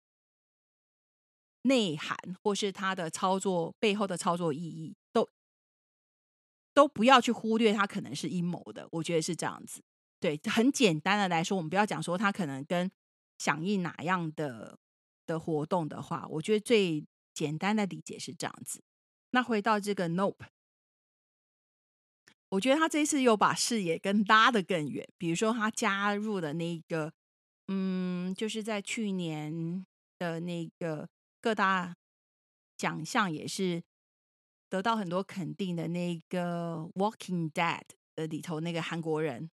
[1.62, 5.28] 内涵，或是它的操作背后的操作意义，都
[6.72, 8.88] 都不要去忽略它可能是阴谋的。
[8.92, 9.82] 我觉得是这样子。
[10.18, 12.90] 对，很简单的来说，我们不要讲说它可能跟
[13.38, 14.78] 响应哪样的
[15.26, 17.06] 的活动的话，我觉得最。
[17.32, 18.82] 简单的理解是这样子。
[19.30, 20.44] 那回到这个 Nope，
[22.50, 25.08] 我觉得他这次又把视野跟拉的更远。
[25.16, 27.12] 比如说，他加入的那个，
[27.68, 29.86] 嗯，就是在去年
[30.18, 31.08] 的那个
[31.40, 31.96] 各大
[32.76, 33.82] 奖项也是
[34.68, 37.78] 得到很多肯定的那个《Walking Dead》
[38.16, 39.50] 的里头那个韩国人。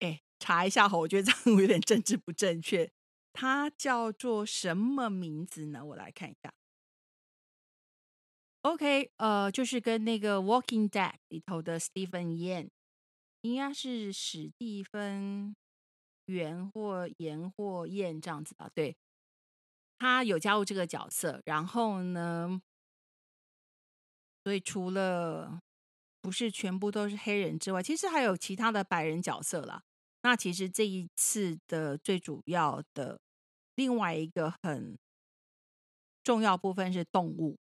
[0.00, 2.90] 哎，查一下哈，我觉得这样 有点政治不正确。
[3.34, 5.84] 他叫做什么名字呢？
[5.84, 6.52] 我来看一下。
[8.68, 12.68] OK，呃，就是跟那个《Walking Dead》里头的 Stephen Yan，
[13.40, 15.56] 应该是史蒂芬·
[16.32, 18.68] 元或严或燕这样子吧？
[18.74, 18.94] 对，
[19.96, 21.40] 他有加入这个角色。
[21.46, 22.60] 然后呢，
[24.44, 25.58] 所以除了
[26.20, 29.82] 不是全部都是黑人之外，其实还有其他的白人角色啦。
[30.20, 33.18] 那其实这一次的最主要的
[33.76, 34.98] 另外一个很
[36.22, 37.56] 重要部分是动物，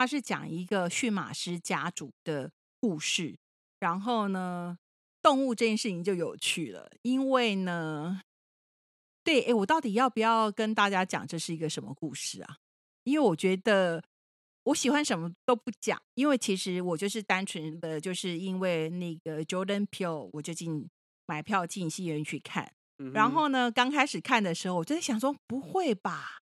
[0.00, 3.36] 它是讲一个驯马师家族的故事。
[3.80, 4.78] 然后呢，
[5.20, 8.22] 动物这件事情就有趣了，因为呢，
[9.22, 12.56] 对，哎，我到底要不要跟大家讲这是一个什么故事啊？
[13.04, 14.02] 因为我觉得
[14.62, 20.88] 我喜欢什么都不讲，因为其实我就是单纯的就是因为那个 Jordan Peele，我就进。
[21.26, 22.72] 买票进戏院去看，
[23.14, 26.40] 然后呢，刚开始看的时候，我就在想说，不会吧，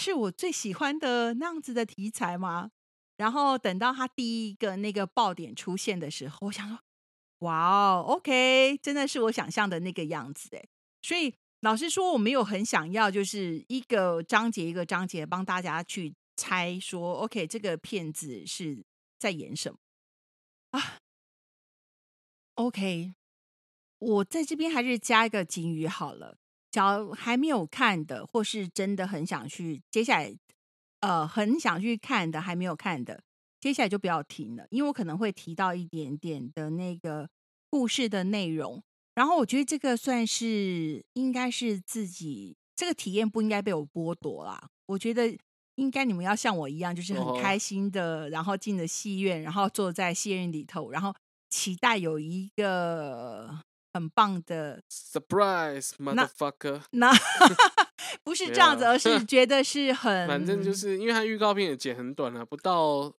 [0.00, 2.70] 是我最喜欢的那样子的题材吗？
[3.18, 6.78] 然后等到他第一个那个爆点出现的时候，我想说，
[7.40, 10.64] 哇哦，OK，真的是我想象的那个样子哎。
[11.02, 18.82] 所以老实说，我没有很想要，就是一个章节一个章节帮大家去猜说，OK，这个片子是
[19.18, 19.78] 在演什么
[20.70, 20.96] 啊
[22.54, 23.12] ？OK。
[23.98, 26.38] 我在这边还是加一个金鱼好了，
[26.70, 30.32] 只要还没有看的，或是真的很想去，接下来
[31.00, 33.22] 呃很想去看的，还没有看的，
[33.58, 37.28] 接下来就不要听了，因为我可能会提到一点点的那个
[37.68, 38.82] 故事的内容。
[39.14, 44.68] 然后我觉得这个算是应该是自己这个体验不应该被我剥夺啦。
[44.86, 45.36] 我觉得
[45.74, 51.12] 应该你们要像我一样，就是很开心的，然后进了戏院，然后坐在戏院里头，然后
[51.48, 53.58] 期待有一个。
[53.92, 57.12] 很棒的 surprise motherfucker，那
[58.22, 63.12] 不是这样子，而是 觉得是很，反正就是因为它预告片也剪很短了，不到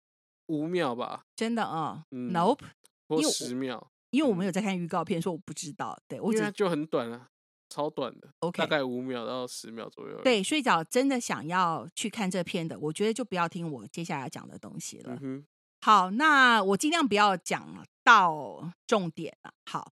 [0.47, 2.59] 五秒吧，真的啊，nope，
[3.07, 7.27] 或十秒，因为我们有在看预告片，说我不知道，对我觉得就很短了，
[7.69, 15.17] 超短的，OK，大概五秒到十秒左右，对，睡着真的想要去看这片的，我觉得就不要听我接下来要讲的东西了。
[15.21, 15.45] 嗯
[15.83, 19.91] 好，那我尽量不要讲到重点了，好。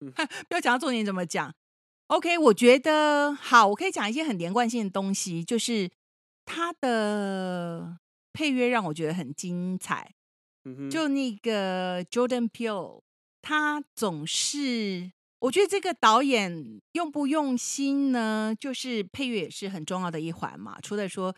[0.48, 1.54] 不要讲到重点，怎么讲
[2.06, 5.90] ？OK，我觉得好，我可以讲一些很连贯性的东西，就是
[6.44, 7.98] 它的
[8.32, 10.14] 配乐让我觉得很精彩。
[10.90, 13.00] 就那个 Jordan Peele，
[13.42, 18.54] 他总是，我觉得这个导演用不用心呢？
[18.58, 20.78] 就是配乐也是很重要的一环嘛。
[20.80, 21.34] 除了说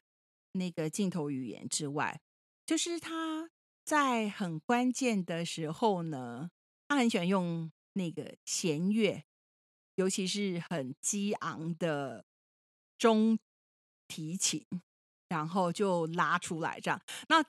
[0.53, 2.20] 那个镜头语言之外，
[2.66, 3.51] 就是他
[3.85, 6.51] 在很关键的时候呢，
[6.87, 7.73] 他很喜欢用。
[8.00, 9.22] 那个弦乐，
[9.96, 12.24] 尤其是很激昂的
[12.96, 13.38] 中
[14.08, 14.64] 提琴，
[15.28, 16.98] 然后就拉出来这样。
[17.28, 17.44] 那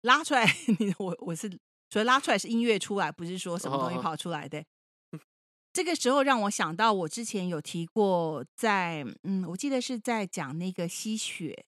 [0.00, 0.46] 拉出来，
[0.80, 1.50] 你我我是
[1.90, 4.64] 所以拉出来是音乐出来，不是说什么东西跑出来的。
[5.74, 11.66] 这个时候让我想到，我之前有提过，在嗯，我记得是在讲那个吸血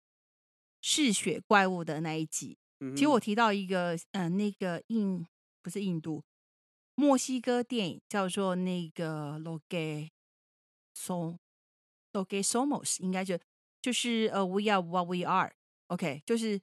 [0.80, 2.56] 嗜血怪物的那一集。
[2.94, 5.26] 其实我提到一个，嗯，那个印
[5.60, 6.22] 不是印度。
[6.96, 10.08] 墨西哥电影叫做那个《Lo que
[10.94, 11.36] so
[12.12, 13.38] Lo que somos》，应该就
[13.82, 16.58] 就是呃，We are what we are，OK，就是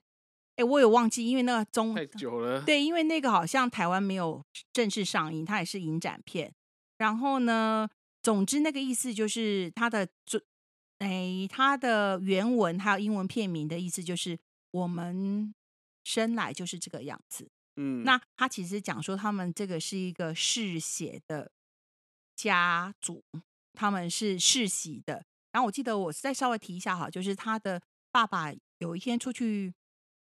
[0.56, 6.52] 哎，我有忘记，因为那个中太久了，对，因为那个好像台湾没有正式上映，它也是影展片。
[6.98, 7.88] 然后呢，
[8.20, 10.40] 总之那个意思就是它的中
[10.98, 14.38] 哎，它的原文还有英文片名的意思就是
[14.72, 15.54] 我们
[16.02, 17.50] 生来就是这个样子。
[17.76, 21.50] 嗯，那他其实讲说，他们这个是一个嗜血的
[22.36, 23.24] 家族，
[23.72, 25.24] 他们是世袭的。
[25.52, 29.72] 然后我记得我再稍微提一下哈，就是他的爸爸有一天出去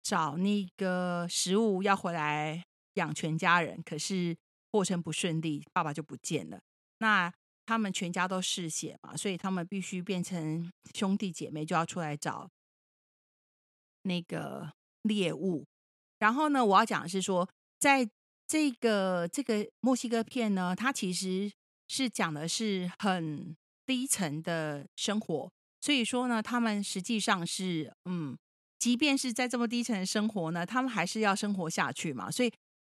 [0.03, 2.63] 找那个食物要回来
[2.95, 4.37] 养全家人，可是
[4.71, 6.61] 过程不顺利，爸爸就不见了。
[6.99, 7.33] 那
[7.67, 12.51] 他们全家都嗜血嘛，所以他们必须变成兄弟姐妹，就要出来找
[14.03, 15.67] 那个猎物。
[16.19, 17.49] 然后呢，我要讲的是说，
[17.79, 18.09] 在
[18.47, 21.51] 这个这个墨西哥片呢，它其实
[21.89, 25.53] 是讲的是很低层的生活。
[25.81, 28.37] 所以说呢，他们实际上是，嗯，
[28.79, 32.31] 即便是在这么低层的生活呢，他们还是要生活下去嘛。
[32.31, 32.51] 所以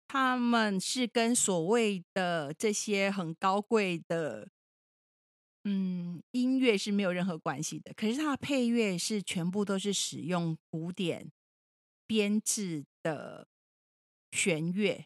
[0.08, 4.48] 他们是跟所谓的这些很高贵的，
[5.64, 7.92] 嗯，音乐是没有任何关系的。
[7.96, 11.32] 可是它的配乐是全部都是使用古典
[12.08, 12.86] 编制。
[13.06, 13.48] 的
[14.32, 15.06] 弦乐，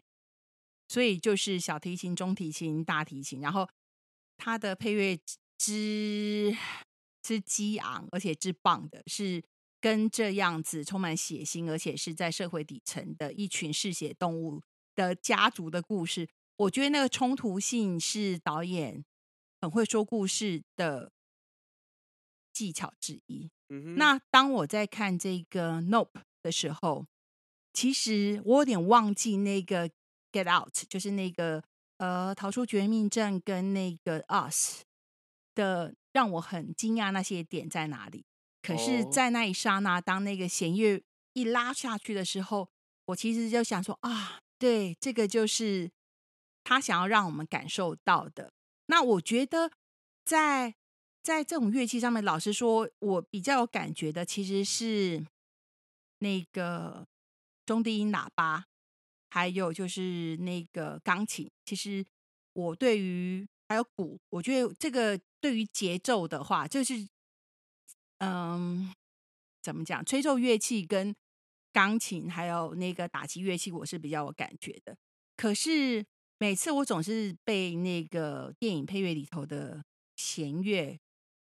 [0.88, 3.68] 所以就是小提琴、中提琴、大提琴，然后
[4.38, 5.20] 它的配乐
[5.58, 6.56] 之
[7.22, 9.44] 之激昂，而且之棒的，是
[9.82, 14.62] 跟这样子充满血腥，而且是在社会底层的一群嗜血动物
[14.94, 16.26] 的家族的故事。
[16.56, 19.04] 我觉得那个冲突性是导演
[19.60, 21.12] 很会说故事的
[22.50, 23.50] 技巧之一。
[23.96, 26.12] 那当我在看这个《Nope》
[26.42, 27.06] 的时候。
[27.72, 29.88] 其实我有点忘记那个
[30.32, 31.62] 《Get Out》，就是那个
[31.98, 34.82] 呃，逃出绝命镇跟那个 Us
[35.54, 38.24] 的，让我很惊讶那些点在哪里。
[38.60, 41.00] 可是，在那一刹那，当那个弦乐
[41.32, 42.68] 一拉下去的时候，
[43.06, 45.90] 我其实就想说啊，对，这个就是
[46.64, 48.52] 他想要让我们感受到的。
[48.86, 49.70] 那我觉得，
[50.24, 50.74] 在
[51.22, 55.24] 在这种乐器上面，老实说，我比较有感觉的其实是
[56.20, 57.06] 那个
[57.66, 58.64] 中低音喇叭。
[59.32, 62.04] 还有就是那个钢琴，其实
[62.52, 67.06] 我对于还有鼓，我觉得这个对于节奏的话，就是
[68.18, 68.92] 嗯，
[69.62, 70.04] 怎么讲？
[70.04, 71.14] 吹奏乐器跟
[71.72, 74.96] 钢琴还有那个打击乐器，我是比较有感觉的。
[75.36, 76.04] 可是
[76.40, 79.84] 每次我总是被那个电影配乐里头的
[80.16, 80.98] 弦乐，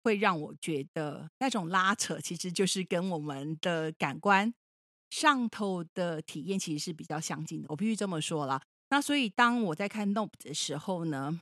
[0.03, 4.53] 会让我觉得那种拉扯，其实就是跟我们的感官。
[5.11, 8.62] 上头的体验其实是比较相近的，我必须这么说了。
[8.88, 11.38] 那所以当我在看《Nope》的时候呢，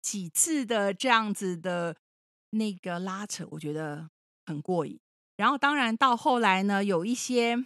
[0.00, 1.94] 几次的这样子的
[2.50, 4.08] 那个拉扯，我觉得
[4.46, 4.98] 很过瘾。
[5.36, 7.56] 然后当然到后来呢，有一些，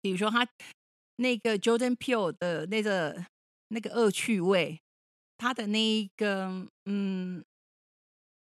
[0.00, 0.46] 比如说他
[1.16, 3.26] 那个 Jordan Peele 的那个
[3.68, 4.80] 那个恶趣味，
[5.36, 7.44] 他的那一个嗯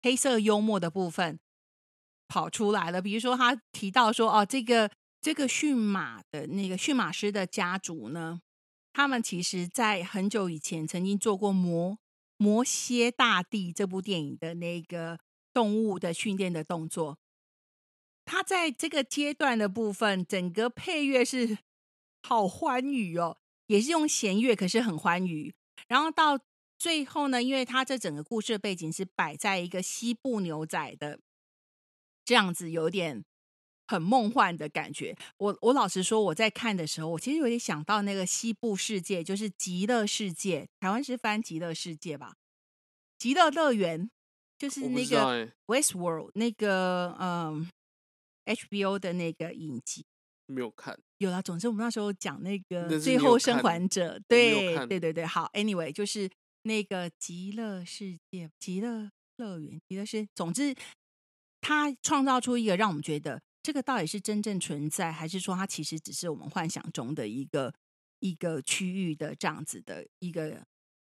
[0.03, 1.38] 黑色幽默的部分
[2.26, 3.03] 跑出来了。
[3.03, 4.90] 比如说他提到说哦这个。
[5.20, 8.40] 这个驯马的那个驯马师的家族呢，
[8.92, 11.99] 他们其实在很久以前曾经做过《魔
[12.36, 15.18] 魔蝎大帝》这部电影的那个
[15.53, 17.18] 动物的训练的动作。
[18.24, 21.59] 他在这个阶段的部分，整个配乐是
[22.22, 25.53] 好欢愉哦，也是用弦乐，可是很欢愉。
[25.88, 26.38] 然后到
[26.79, 31.18] 最后呢，因为他这整个故事的背景是摆在一个西部牛仔的
[32.24, 33.24] 这样子，有点。
[33.91, 35.16] 很梦幻的感觉。
[35.39, 40.68] 我我老实说，我在看的时候，我其实有点想到那个西部世界，就是极乐世界。
[40.79, 42.35] 台湾是翻极乐世界吧？
[43.16, 44.11] 极乐乐园
[44.59, 47.66] 就是那个 West World 那个嗯
[48.45, 50.05] HBO 的那个影集。
[50.45, 51.01] 没有看。
[51.16, 55.24] 有了，总之我们那时候讲那个最后生还者，对对对对。
[55.24, 56.29] 好，Anyway，就是
[56.63, 60.75] 那个极乐世界、极乐乐园、极乐世，总之，
[61.61, 63.41] 他创造出一个让我们觉得。
[63.61, 67.75] 这个到底是真正存在，还是说它其实只是我们幻想中的一个
[68.21, 70.65] 一个区域的这样子的一个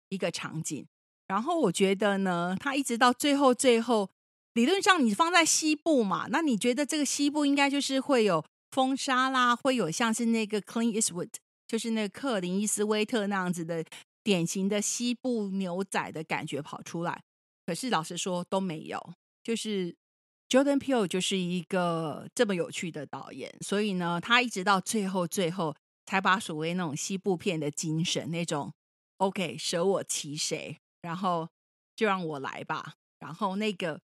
[0.09, 0.85] 一个场景？
[1.29, 4.11] 然后我觉得呢，它一直到最后最后，
[4.55, 11.31] 理论上你放在西部嘛，那你觉得这个西部应该就是会有风沙啦，会有像是那个 Clean Eastwood，
[11.69, 13.85] 就是那个克林伊斯威特那样子的
[14.29, 17.23] 典型的西部牛仔的感觉跑出来。
[17.65, 19.97] 可是老实说都没有，就是。
[20.51, 25.77] Jordan Peele 就是一个这么有趣的导演，所以呢，他一直到最后最后
[26.07, 28.73] 才把所谓那种西部片的精神，那种
[29.19, 31.47] OK 舍我其谁，然后
[31.95, 34.01] 就让我来吧，然后那个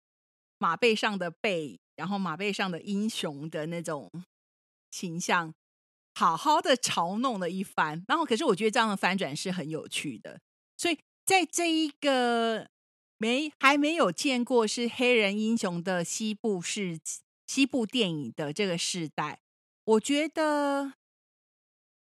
[0.58, 4.12] 马背上的背，然后马背上的英雄的那种
[4.90, 5.54] 形象，
[6.14, 10.40] 好好的嘲弄了一番，然后可是我觉得这样的翻转是很有趣的，
[10.76, 12.68] 所以在这一个。
[13.16, 16.98] 没还没有见过是黑人英雄的西部是
[17.46, 19.40] 西部电影的这个时代，
[19.84, 20.94] 我觉得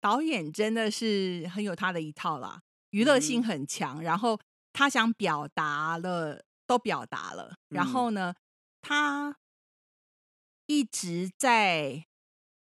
[0.02, 4.40] 导演真的是很有他的一套啦，娱乐性很强，然后
[4.74, 8.36] 他想表达了都表达了，然后呢，
[8.82, 9.38] 他
[10.66, 12.08] 一直在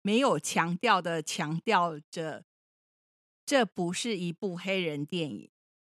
[0.06, 2.44] 没有强调的强调着，
[3.46, 5.50] 这不是一部黑人电影，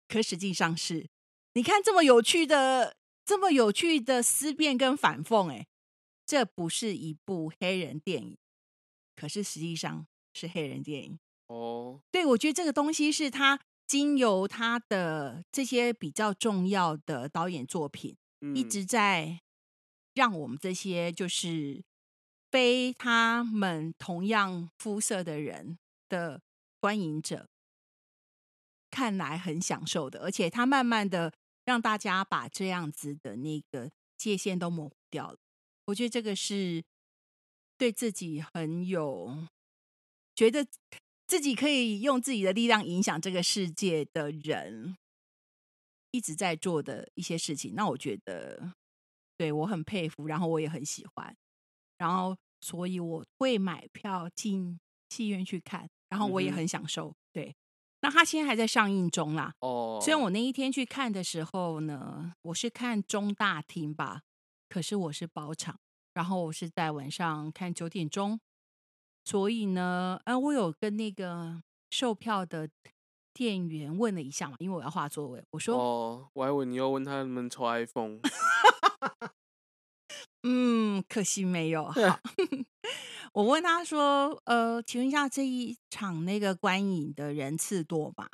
[0.09, 1.09] 可实际上是。
[1.53, 5.69] 你看这么有趣的、这么有趣的思辨跟反讽，哎，
[6.27, 8.37] 这不是一部黑人电影，
[9.15, 12.01] 可是实际上是黑人电影哦。
[12.11, 18.17] 对，我觉得这个东西是他经由他的这些比较重要的导演作品，
[18.57, 19.41] 一直在
[20.15, 21.85] 让我们这些就是
[22.51, 25.79] 非他们同样肤色的人
[26.09, 26.43] 的
[26.81, 27.49] 观影者
[28.91, 31.33] 看来很享受的，而且他慢慢的。
[31.67, 35.39] 让大家把这样子的那个界限都模糊掉了，
[35.85, 36.83] 我觉得这个是
[37.77, 39.47] 对自己很有
[40.35, 40.67] 觉得
[41.29, 44.97] 自己可以用自己的力量影响这个世界的人
[46.11, 47.75] 一直在做的一些事情。
[47.77, 48.73] 那我觉得
[49.37, 51.37] 对我很佩服，然后我也很喜欢，
[52.01, 54.81] 然后所以我会买票进
[55.11, 57.15] 戏院去看，然后我也很享受。
[57.31, 57.55] 对。
[58.03, 59.53] 那他现在还在上映中啦。
[59.61, 64.23] 哦，虽然我那一天去看的时候呢，我是看中大厅吧，
[64.71, 65.79] 可是我是包场，
[66.15, 68.41] 然后我是在晚上看九点钟，
[69.27, 72.71] 所以呢，呃，我有跟那个售票的
[73.35, 78.21] 店员问了一下嘛，因为我要画座位，我说哦，我还以为你要问他能不能抽 iPhone。
[80.43, 81.85] 嗯，可惜没有。
[81.85, 82.21] 好，
[83.35, 88.27] 我问他说，呃，请问一下这一场那个观影的人次多吗？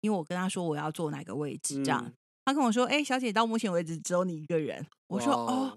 [0.00, 2.12] 因为我跟他说我要坐哪个位置，这样
[2.44, 4.86] 他跟我说，哎，小姐，到目前为止只有你一个人。
[5.08, 5.76] 我说哦，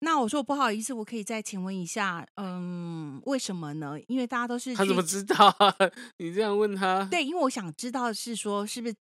[0.00, 3.96] 那我说不好意思，我可以再请问一下，嗯，为什么呢？
[4.08, 5.54] 因为大家都是他怎么知道？
[6.16, 7.04] 你这样问他？
[7.10, 8.94] 对，因为我想知道是说是不是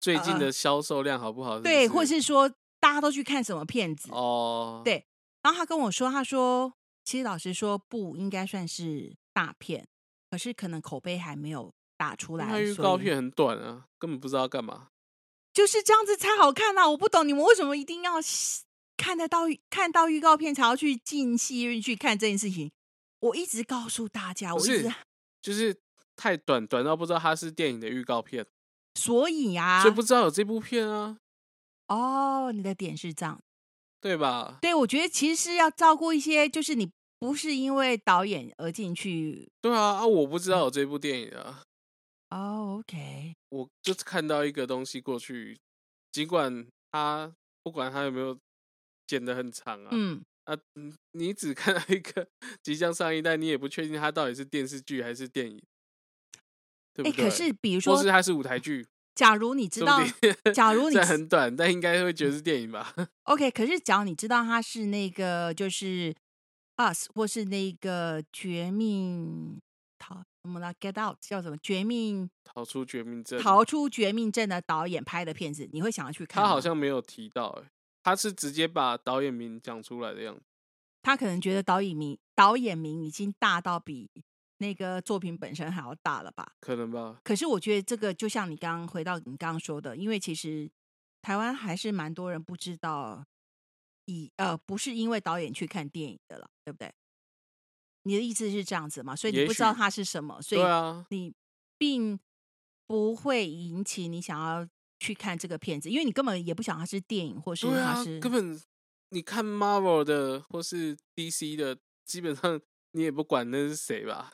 [0.00, 1.58] 最近的销售量好不好？
[1.60, 2.48] 对，或是说
[2.78, 4.08] 大家都去看什么片子？
[4.12, 5.04] 哦，对。
[5.42, 6.72] 然后他跟我说，他说
[7.04, 9.86] 其实老实说不应该算是大片，
[10.30, 12.60] 可是可能口碑还没有打出来。
[12.60, 14.88] 预告片很短啊，根本不知道干嘛。
[15.52, 16.88] 就是这样子才好看啊！
[16.88, 18.12] 我不懂你们为什么一定要
[18.96, 22.70] 看得到看到预告片才要去进戏院去看这件事情。
[23.20, 24.94] 我一直告诉大家，我一直
[25.42, 25.76] 就是
[26.14, 28.46] 太短，短到不知道它是电影的预告片。
[28.94, 31.18] 所以呀，所以不知道有这部片啊。
[31.88, 33.40] 哦，你的点是这样。
[34.00, 34.58] 对吧？
[34.62, 39.50] 对，我觉得其实是要照顾一些，就是你不是因为导演而进去。
[39.60, 41.62] 对啊，啊，我不知道有这部电影啊。
[42.30, 45.58] 哦，OK，我就是看到一个东西过去，
[46.12, 47.32] 尽管他
[47.62, 48.38] 不管他有没有
[49.06, 50.54] 剪的很长啊，嗯，啊，
[51.12, 52.28] 你只看到一个
[52.62, 55.60] 即将上映，但你也不确定它到底是电视剧还是电影，
[56.92, 57.24] 对不对？
[57.24, 58.86] 可是比如说，或是它是舞台剧。
[59.18, 60.00] 假如你知道，
[60.54, 62.94] 假如 你很短，但应该会觉得是电影吧？
[63.24, 66.14] OK，可是假如你知道它是那个就是
[66.76, 69.58] 《Us》或是那个《绝命
[69.98, 76.40] 逃什么了 Get Out》叫什么《绝命逃出绝命镇》逃出绝命镇的导演拍的片子，你会想要去看？
[76.40, 77.68] 他好像没有提到，哎，
[78.04, 80.42] 他是直接把导演名讲出来的样子。
[81.02, 84.08] 他可能觉得导演名导演名已经大到比。
[84.58, 86.52] 那个作品本身还要大了吧？
[86.60, 87.18] 可能吧。
[87.24, 90.70] 可是我觉得这个就像你刚刚回到你刚刚说的，因为其实
[91.22, 93.24] 台湾还是蛮多人不知道，
[94.06, 96.92] 以呃不是因为导演去看电影的了，对不对？
[98.04, 99.14] 你的意思是这样子嘛？
[99.14, 101.34] 所以你不知道它是什么，所以你
[101.76, 102.18] 并
[102.86, 104.66] 不会引起你想要
[104.98, 108.58] 去看这个片子，因为你根本也不想它是电影，或是它是根本
[109.10, 112.60] 你看 Marvel 的或是 DC 的，基本上
[112.92, 114.32] 你也不管那是谁吧。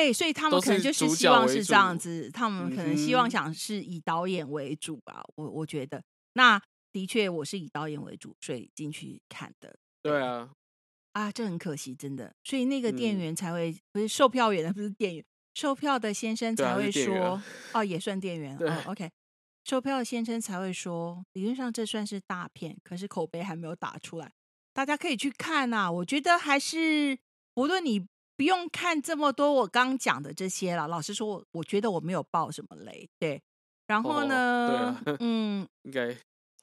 [0.00, 5.22] 对，所以他们可能就是希望是这样子，他们可能希望想是以导演为主吧。
[5.34, 6.58] 我我觉得，那
[6.90, 9.76] 的确我是以导演为主，所以进去看的。
[10.00, 10.48] 对啊，
[11.12, 12.34] 啊，这很可惜，真的。
[12.42, 17.42] 所以那个店员才会不是售票员的，不是店员，售票的先生才会说，
[17.74, 18.56] 哦，也算店员。
[18.56, 19.10] 哦 OK，
[19.64, 24.32] 售票的先生才会说，理论上这算是大片，可是口碑还没有打出来，
[24.72, 25.92] 大家可以去看呐。
[25.92, 27.18] 我觉得还是
[27.56, 28.06] 无论你。
[28.40, 30.88] 不用看这么多我刚讲的这些了。
[30.88, 33.06] 老实说，我我觉得我没有爆什么雷。
[33.18, 33.38] 对，
[33.86, 34.98] 然后呢？
[35.20, 36.16] 嗯，应该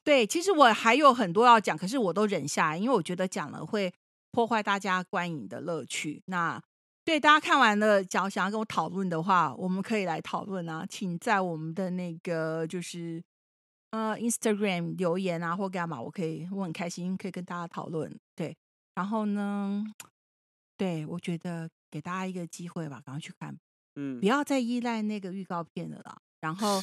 [0.03, 0.25] 对。
[0.25, 3.93] 其实我还有很多要讲，可是我都忍下来，因为我觉得讲了会
[4.31, 6.19] 破坏大家观影的乐趣。
[6.25, 6.59] 那
[7.05, 13.23] 对大家看完了，假如想要跟我讨论的话，我们可以来讨论啊，请在我们的那个就是
[13.91, 18.19] 呃 Instagram 留言啊，或干嘛，我可以我很开心可以跟大家讨论。
[18.35, 18.57] 对，
[18.95, 19.83] 然后呢？
[20.77, 23.57] 对，我觉得给大家一个机会吧，赶快去看，
[23.95, 26.21] 嗯，不要再依赖那个预告片了啦。
[26.39, 26.79] 然后，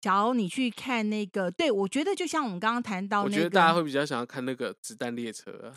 [0.00, 5.72] 假如你去看那个，对我觉得就像我们刚刚谈到，我觉得大家会比较想要看那个子弹列车。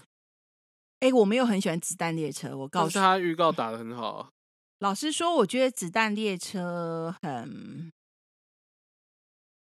[0.99, 4.32] 哎，我没有很喜欢子弹列车，我告诉他预告打的很好。
[4.80, 7.91] 老实说，我觉得子弹列车很，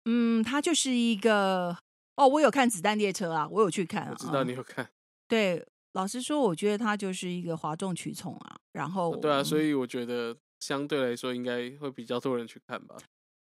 [0.06, 1.78] 嗯，它就是一个
[2.16, 4.90] 哦，我有看子弹列车啊，我有去看，我知道你有看，
[5.28, 5.64] 对。
[5.96, 8.60] 老实说，我觉得他就是一个哗众取宠啊。
[8.72, 12.98] 然后，对啊，所以我觉得相对来说应该会比较多人去看吧。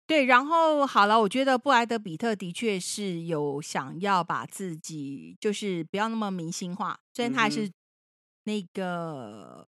[0.06, 7.72] 对，然后好了，我觉得布莱德比特的确是有想要把自己就是不要那么明星化，虽然他还是
[8.44, 9.68] 那个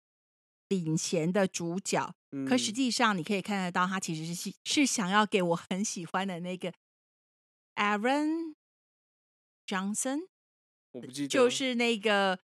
[0.69, 2.11] 领衔的主角，
[2.49, 6.73] 可实际上你可以看得到，他其实是是想要给我很喜欢的那个
[7.75, 8.55] Aaron
[9.67, 10.21] Johnson，
[10.93, 12.39] 我不记得，就是那个。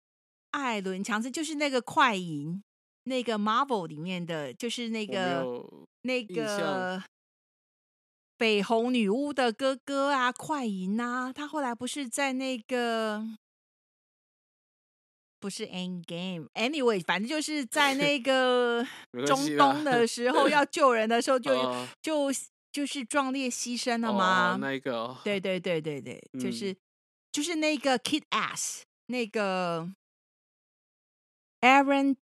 [0.55, 2.63] 艾伦·强森就是那个快银，
[3.05, 5.45] 那个 Marvel 里面的，就是那个
[6.03, 7.03] 那个
[8.39, 13.27] 北红女巫的哥哥啊，快银啊，他后来不是在那个
[15.41, 18.87] 不是 End Game，Anyway，反正就是在 那个
[19.27, 21.53] 中东的时候要 救人的时候，就
[22.01, 22.29] 就
[22.71, 24.57] 就是壮烈牺牲了吗？
[24.61, 25.17] 那一个？
[25.25, 26.77] 对对对对对，就是
[27.33, 29.93] 就是那个 Kid Ass 那个。
[31.65, 32.17] Aaron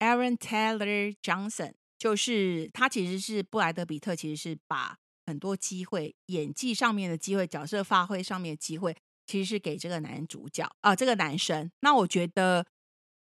[0.00, 11.70] Aaron Taylor Johnson，就是他其实是布莱德比特，其实是把很多机会，演技上面的机会，角色发挥上面的机会，其实是给这个男主角啊，这个男生。
[11.78, 12.66] 那我觉得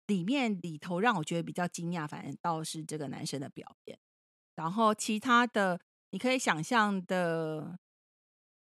[0.06, 3.98] 里面里头让我觉得比较惊讶，反正倒是这个男生的表演。
[4.56, 7.78] 然后其他的，你可以想象的，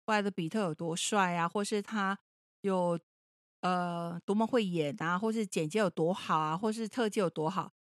[0.05, 2.17] 布莱德比特有多帅啊，或是他
[2.61, 2.99] 有。
[3.61, 7.73] 呃，多么会演啊，或是剪接有多好啊，或是特技有多好，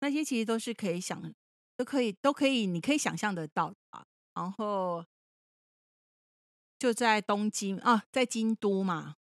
[0.00, 1.34] 那些其实都是可以想，
[1.76, 4.06] 都可以，都可以，你可以想象得到啊。
[4.34, 5.04] 然后
[6.78, 9.16] 就在东京啊，在京都嘛，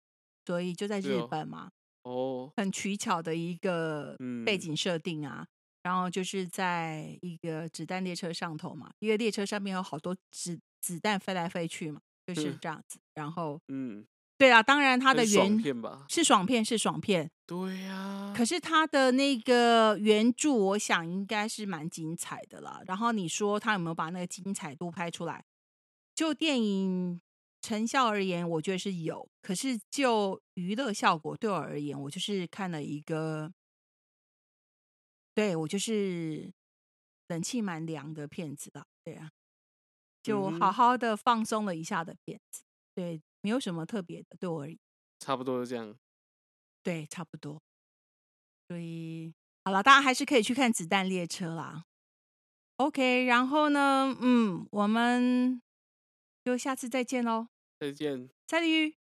[0.45, 1.71] 所以就在日本嘛，
[2.03, 5.47] 哦，很取巧的一个背景设定啊。
[5.83, 12.99] 然后就是在一个子弹列车上头嘛，一个列车上面有好多子子弹飞来飞去嘛，就是这样子。
[13.13, 14.05] 然后，嗯。
[14.39, 15.61] 对啊，当然它的原
[16.07, 17.29] 是爽片，是爽片。
[17.45, 22.81] 对呀，可是它的那个原著，我想应该是蛮精彩的了。
[22.87, 25.43] 然后你说他有没有把那个精彩度拍出来？
[26.15, 27.19] 就电影
[27.61, 29.29] 成效而言，我觉得是有。
[29.41, 33.51] 可是就娱乐效果，对我而言，我就是看了一个，
[35.35, 36.53] 对我就是
[37.27, 38.85] 冷气蛮凉的片子吧。
[39.03, 39.31] 对啊，
[40.23, 42.63] 就好好的放松了一下的片子。
[42.95, 43.21] 对。
[43.41, 44.77] 没有什么特别的，对我而言，
[45.19, 45.97] 差不多是这样。
[46.83, 47.61] 对，差不多。
[48.67, 49.33] 所以
[49.65, 51.85] 好了，大家还是可以去看《子弹列车》啦。
[52.77, 55.61] OK，然后呢，嗯，我们
[56.43, 57.47] 就下次再见喽。
[57.79, 58.29] 再见。
[58.47, 58.93] 再见。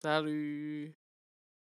[0.00, 1.03] 再见。